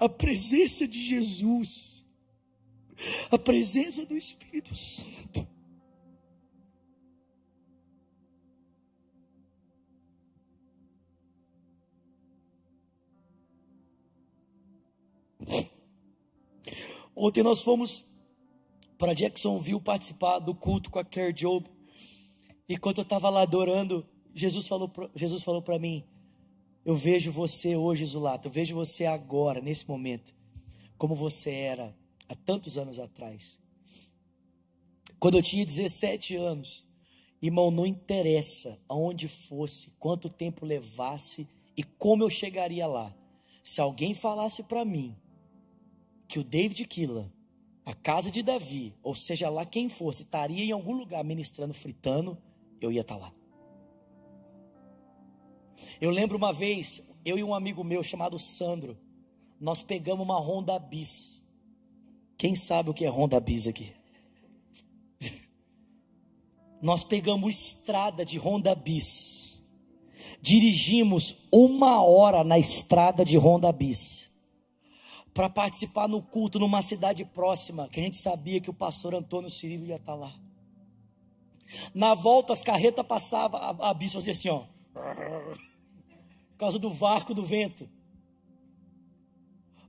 [0.00, 2.04] A presença de Jesus,
[3.30, 5.46] a presença do Espírito Santo,
[17.20, 18.04] Ontem nós fomos
[18.96, 21.68] para Jacksonville participar do culto com a Care Job.
[22.68, 26.04] E quando eu estava lá adorando, Jesus falou, Jesus falou para mim:
[26.84, 30.32] Eu vejo você hoje, Zulato, eu vejo você agora, nesse momento,
[30.96, 31.92] como você era
[32.28, 33.58] há tantos anos atrás.
[35.18, 36.86] Quando eu tinha 17 anos,
[37.42, 43.12] irmão, não interessa aonde fosse, quanto tempo levasse e como eu chegaria lá.
[43.64, 45.16] Se alguém falasse para mim
[46.28, 47.32] que o David Killa,
[47.86, 52.36] a casa de Davi, ou seja lá quem fosse, estaria em algum lugar ministrando, fritando,
[52.82, 53.32] eu ia estar tá lá.
[55.98, 58.98] Eu lembro uma vez, eu e um amigo meu chamado Sandro,
[59.58, 61.42] nós pegamos uma Honda Bis.
[62.36, 63.94] Quem sabe o que é Honda Bis aqui?
[66.82, 69.62] nós pegamos estrada de Honda Bis.
[70.42, 74.27] Dirigimos uma hora na estrada de Honda Bis
[75.38, 79.48] para participar no culto numa cidade próxima, que a gente sabia que o pastor Antônio
[79.48, 80.34] Cirilo ia estar tá lá.
[81.94, 84.64] Na volta, as carretas passavam, a, a bis fazia assim, ó.
[84.92, 87.88] Por causa do vácuo do vento.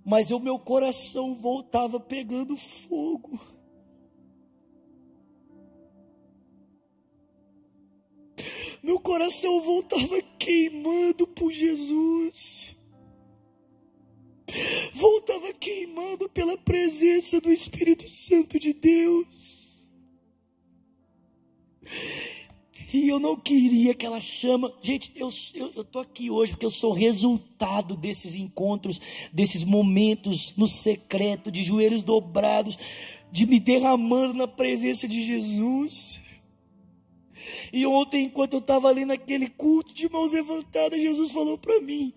[0.06, 3.42] Mas o meu coração voltava pegando fogo.
[8.84, 12.78] Meu coração voltava queimando por Jesus
[14.94, 19.28] voltava queimado pela presença do Espírito Santo de Deus.
[22.92, 24.74] E eu não queria aquela chama.
[24.82, 29.00] Gente, eu, tô aqui hoje porque eu sou resultado desses encontros,
[29.32, 32.78] desses momentos no secreto, de joelhos dobrados,
[33.32, 36.20] de me derramando na presença de Jesus.
[37.72, 42.12] E ontem, enquanto eu estava ali naquele culto de mãos levantadas, Jesus falou para mim: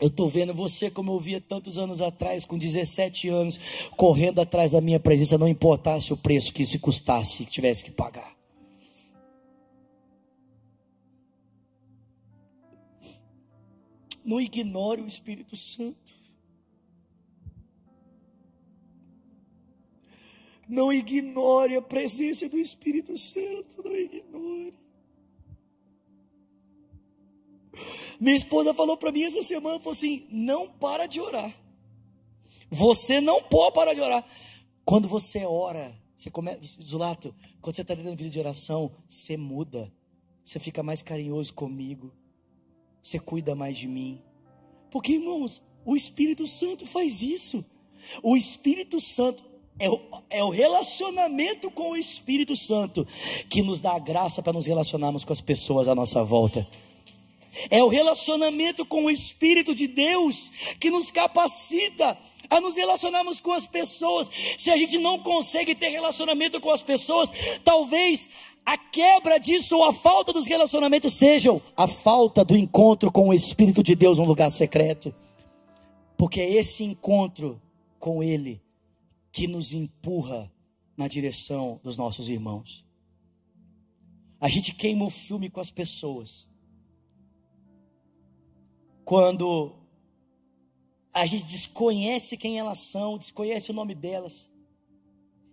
[0.00, 3.60] eu estou vendo você como eu via tantos anos atrás, com 17 anos,
[3.96, 7.90] correndo atrás da minha presença, não importasse o preço que isso custasse, que tivesse que
[7.90, 8.34] pagar.
[14.24, 16.20] Não ignore o Espírito Santo.
[20.68, 23.82] Não ignore a presença do Espírito Santo.
[23.84, 24.74] Não ignore.
[28.20, 31.54] Minha esposa falou para mim essa semana, falou assim, não para de orar.
[32.70, 34.24] Você não pode parar de orar.
[34.84, 39.92] Quando você ora, você começa, Zulato, quando você está dentro vida de oração, você muda.
[40.44, 42.12] Você fica mais carinhoso comigo.
[43.02, 44.22] Você cuida mais de mim.
[44.90, 47.64] Porque, irmãos, o Espírito Santo faz isso.
[48.22, 49.42] O Espírito Santo
[49.78, 53.06] é o, é o relacionamento com o Espírito Santo
[53.48, 56.68] que nos dá a graça para nos relacionarmos com as pessoas à nossa volta.
[57.70, 62.16] É o relacionamento com o Espírito de Deus que nos capacita
[62.48, 64.28] a nos relacionarmos com as pessoas.
[64.58, 67.30] Se a gente não consegue ter relacionamento com as pessoas,
[67.64, 68.28] talvez
[68.64, 73.34] a quebra disso ou a falta dos relacionamentos sejam a falta do encontro com o
[73.34, 75.14] Espírito de Deus num lugar secreto.
[76.16, 77.60] Porque é esse encontro
[77.98, 78.60] com Ele
[79.32, 80.50] que nos empurra
[80.96, 82.84] na direção dos nossos irmãos.
[84.40, 86.49] A gente queima o filme com as pessoas
[89.10, 89.72] quando
[91.12, 94.48] a gente desconhece quem elas são, desconhece o nome delas,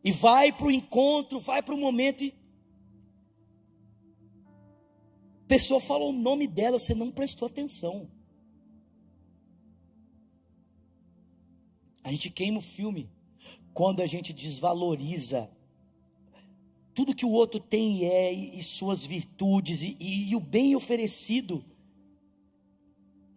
[0.04, 2.36] e vai para o encontro, vai para o momento e.
[5.44, 8.08] A pessoa fala o nome dela, você não prestou atenção.
[12.04, 13.10] A gente queima o filme
[13.74, 15.50] quando a gente desvaloriza
[16.94, 20.76] tudo que o outro tem e é, e, suas virtudes, e, e, e o bem
[20.76, 21.66] oferecido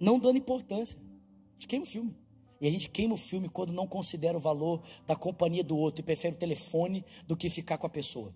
[0.01, 0.99] não dando importância.
[0.99, 2.17] A gente queima o filme.
[2.61, 6.01] E a gente queima o filme quando não considera o valor da companhia do outro
[6.01, 8.35] e prefere o telefone do que ficar com a pessoa.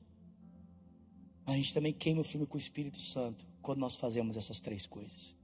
[1.47, 4.87] A gente também queima o filme com o Espírito Santo quando nós fazemos essas três
[4.87, 5.35] coisas.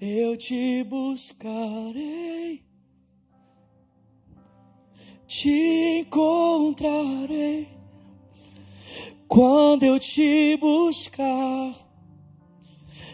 [0.00, 2.64] Eu te buscarei,
[5.26, 7.79] te encontrarei
[9.30, 11.74] quando eu te buscar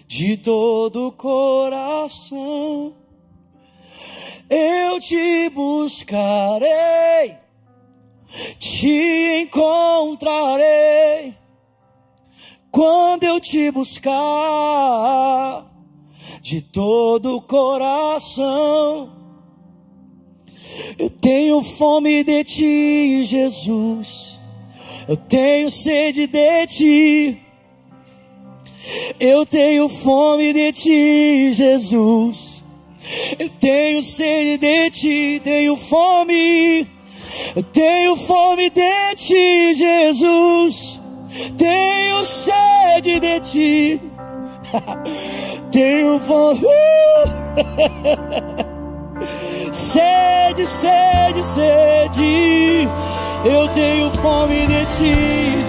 [0.08, 2.92] de todo o coração,
[4.48, 7.46] eu te buscarei
[8.58, 11.34] te encontrarei
[12.70, 15.64] quando eu te buscar
[16.42, 19.12] de todo o coração.
[20.98, 24.35] Eu tenho fome de ti, Jesus.
[25.08, 27.40] Eu tenho sede de ti.
[29.20, 32.64] Eu tenho fome de ti, Jesus.
[33.38, 36.88] Eu tenho sede de ti, tenho fome.
[37.54, 41.00] Eu tenho fome de ti, Jesus.
[41.56, 44.00] Tenho sede de ti.
[45.70, 46.60] tenho fome.
[49.70, 52.88] sede, sede, sede.
[53.48, 55.14] Eu tenho fome de ti,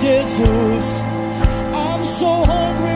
[0.01, 1.01] Jesus.
[1.75, 2.86] I'm so hungry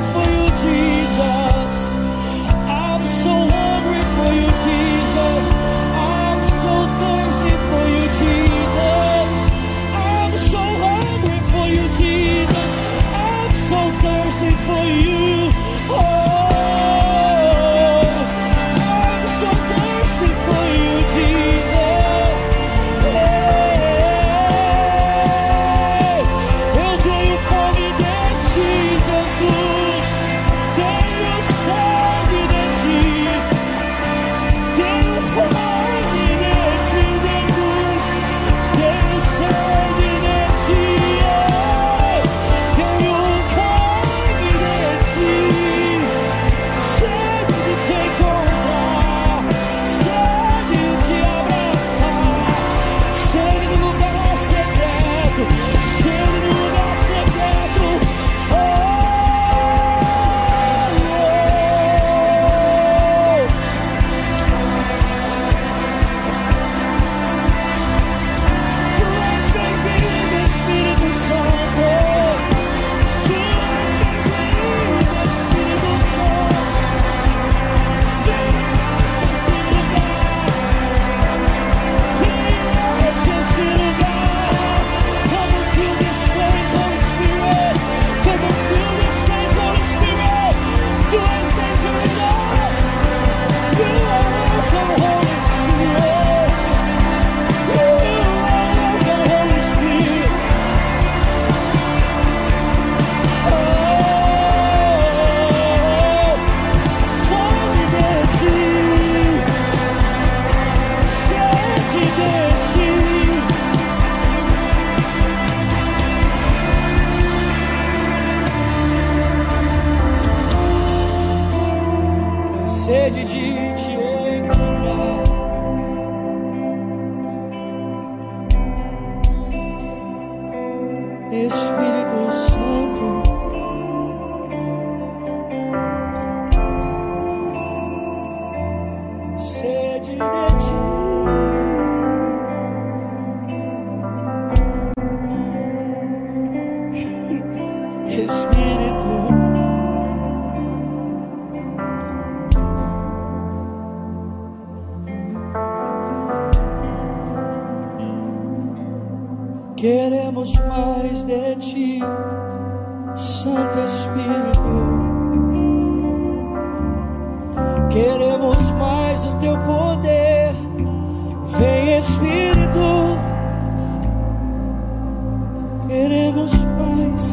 [175.92, 177.24] Queremos mais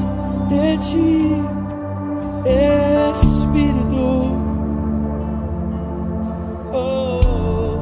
[0.48, 1.30] de ti,
[3.12, 4.36] Espírito.
[6.72, 7.78] Oh,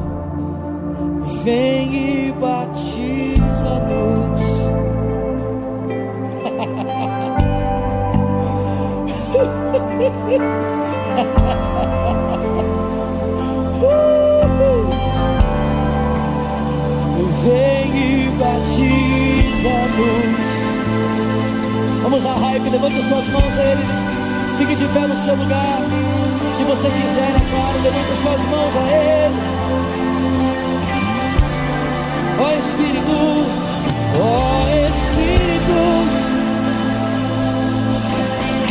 [1.45, 4.43] vem e batiza-nos.
[17.47, 20.26] Vem e batiza-nos.
[22.17, 23.85] Vamos a hype, levante suas mãos a Ele.
[24.57, 25.81] Fique de pé no seu lugar.
[26.51, 29.37] Se você quiser, é levante suas mãos a Ele.
[32.41, 33.45] Ó Espírito,
[34.19, 35.79] ó Espírito,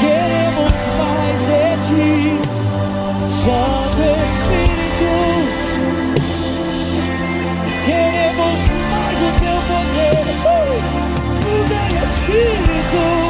[0.01, 2.41] queremos mais de Ti,
[3.29, 5.13] Santo Espírito.
[7.85, 10.81] Queremos mais o Teu poder, uh,
[11.67, 13.24] vem Espírito.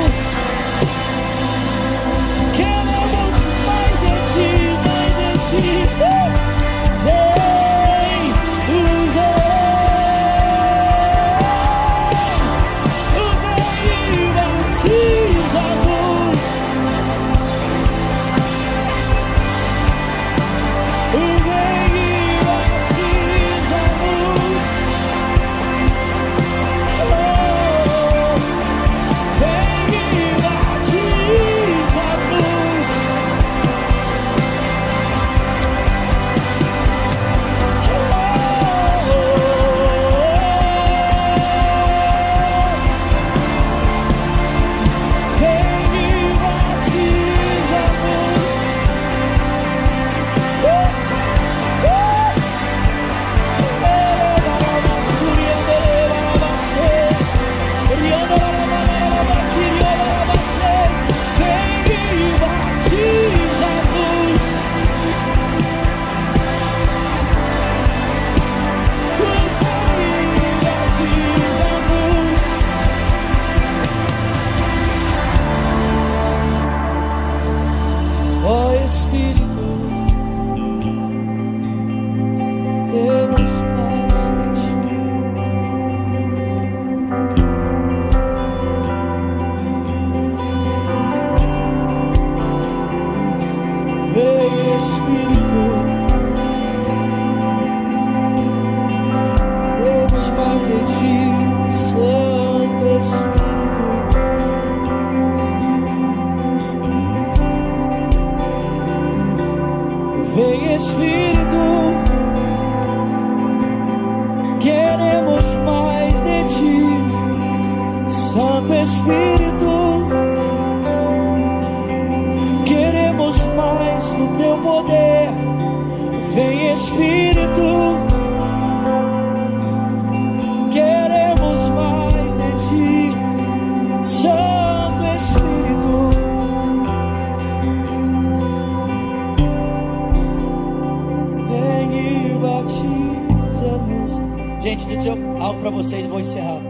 [145.86, 146.62] Vocês, vou encerrar.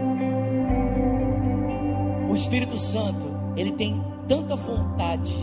[2.28, 3.98] O Espírito Santo, ele tem
[4.28, 5.34] tanta vontade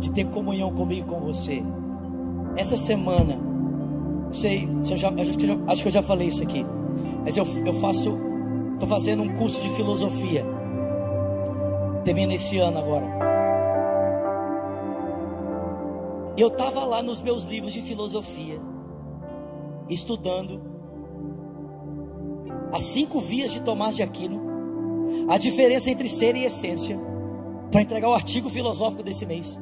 [0.00, 1.62] de ter comunhão comigo e com você.
[2.56, 3.38] Essa semana,
[4.32, 6.66] sei, se eu já, acho, que eu já, acho que eu já falei isso aqui,
[7.24, 8.18] mas eu, eu faço,
[8.74, 10.44] estou fazendo um curso de filosofia.
[12.04, 13.06] Termina esse ano agora.
[16.36, 18.60] Eu estava lá nos meus livros de filosofia,
[19.88, 20.67] estudando
[22.72, 26.98] as cinco vias de Tomás de Aquino, a diferença entre ser e essência,
[27.70, 29.60] para entregar o artigo filosófico desse mês.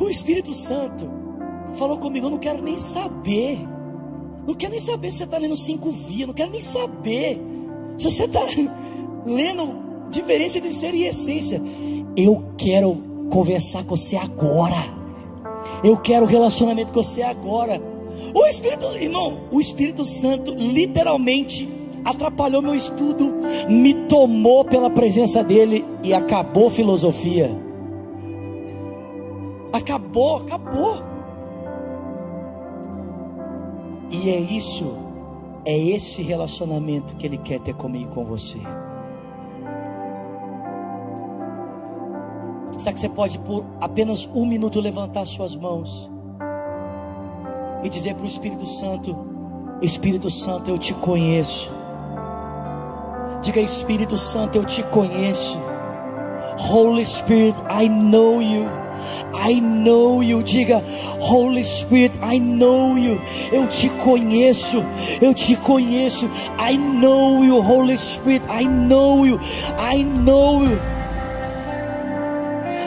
[0.00, 1.08] O Espírito Santo
[1.74, 3.58] falou comigo: Eu não quero nem saber,
[4.46, 7.40] não quero nem saber se você está lendo cinco vias, não quero nem saber
[7.98, 8.40] se você está
[9.26, 11.60] lendo diferença entre ser e essência.
[12.16, 12.96] Eu quero
[13.30, 14.94] conversar com você agora.
[15.82, 17.80] Eu quero relacionamento com você agora.
[18.34, 21.68] O Espírito, irmão, o Espírito Santo literalmente
[22.04, 23.32] atrapalhou meu estudo,
[23.68, 27.50] me tomou pela presença dele e acabou filosofia.
[29.72, 31.02] Acabou, acabou.
[34.10, 34.96] E é isso,
[35.64, 38.58] é esse relacionamento que ele quer ter comigo com você.
[42.78, 46.10] Sabe que você pode por apenas um minuto levantar suas mãos
[47.84, 49.16] e dizer para o Espírito Santo:
[49.82, 51.70] Espírito Santo, eu te conheço.
[53.42, 55.58] Diga, Espírito Santo, eu te conheço.
[56.58, 58.64] Holy Spirit, I know you.
[59.34, 60.42] I know you.
[60.42, 60.82] Diga,
[61.20, 63.20] Holy Spirit, I know you.
[63.52, 64.82] Eu te conheço.
[65.20, 66.26] Eu te conheço.
[66.58, 68.42] I know you, Holy Spirit.
[68.48, 69.38] I know you.
[69.78, 70.78] I know you.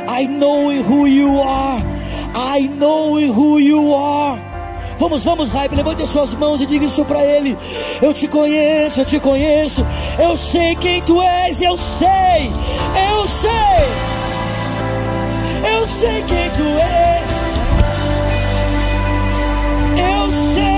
[0.09, 1.83] I know who you are.
[2.33, 4.46] I know who you are.
[4.99, 7.57] Vamos, vamos, Raipe, levante as suas mãos e diga isso para ele.
[8.01, 9.85] Eu te conheço, eu te conheço.
[10.17, 12.51] Eu sei quem tu és, eu sei.
[13.09, 14.07] Eu sei.
[15.71, 17.29] Eu sei quem tu és.
[19.99, 20.76] Eu sei.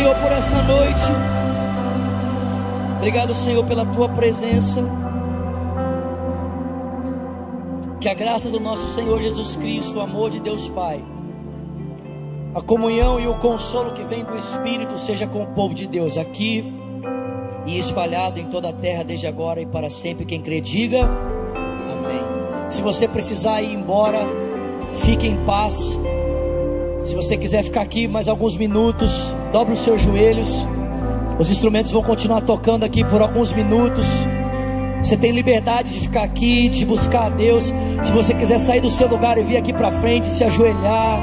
[0.00, 1.02] Senhor, por essa noite.
[2.96, 4.82] Obrigado, Senhor, pela tua presença.
[8.00, 11.04] Que a graça do nosso Senhor Jesus Cristo, o amor de Deus Pai,
[12.54, 16.16] a comunhão e o consolo que vem do Espírito seja com o povo de Deus
[16.16, 16.64] aqui
[17.66, 20.24] e espalhado em toda a terra desde agora e para sempre.
[20.24, 22.70] Quem crê, diga amém.
[22.70, 24.20] Se você precisar ir embora,
[24.94, 25.98] fique em paz.
[27.04, 30.66] Se você quiser ficar aqui mais alguns minutos, dobre os seus joelhos.
[31.38, 34.06] Os instrumentos vão continuar tocando aqui por alguns minutos.
[35.02, 37.72] Você tem liberdade de ficar aqui, de buscar a Deus.
[38.02, 41.18] Se você quiser sair do seu lugar e vir aqui para frente, se ajoelhar.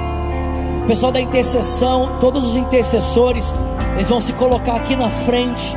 [0.84, 3.54] O pessoal da intercessão, todos os intercessores,
[3.96, 5.76] eles vão se colocar aqui na frente.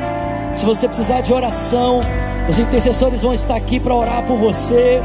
[0.55, 2.01] Se você precisar de oração,
[2.48, 5.03] os intercessores vão estar aqui para orar por você.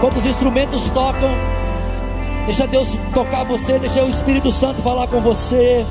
[0.00, 1.30] Quando os instrumentos tocam,
[2.50, 5.86] deixa Deus tocar você, deixa o Espírito Santo falar com você.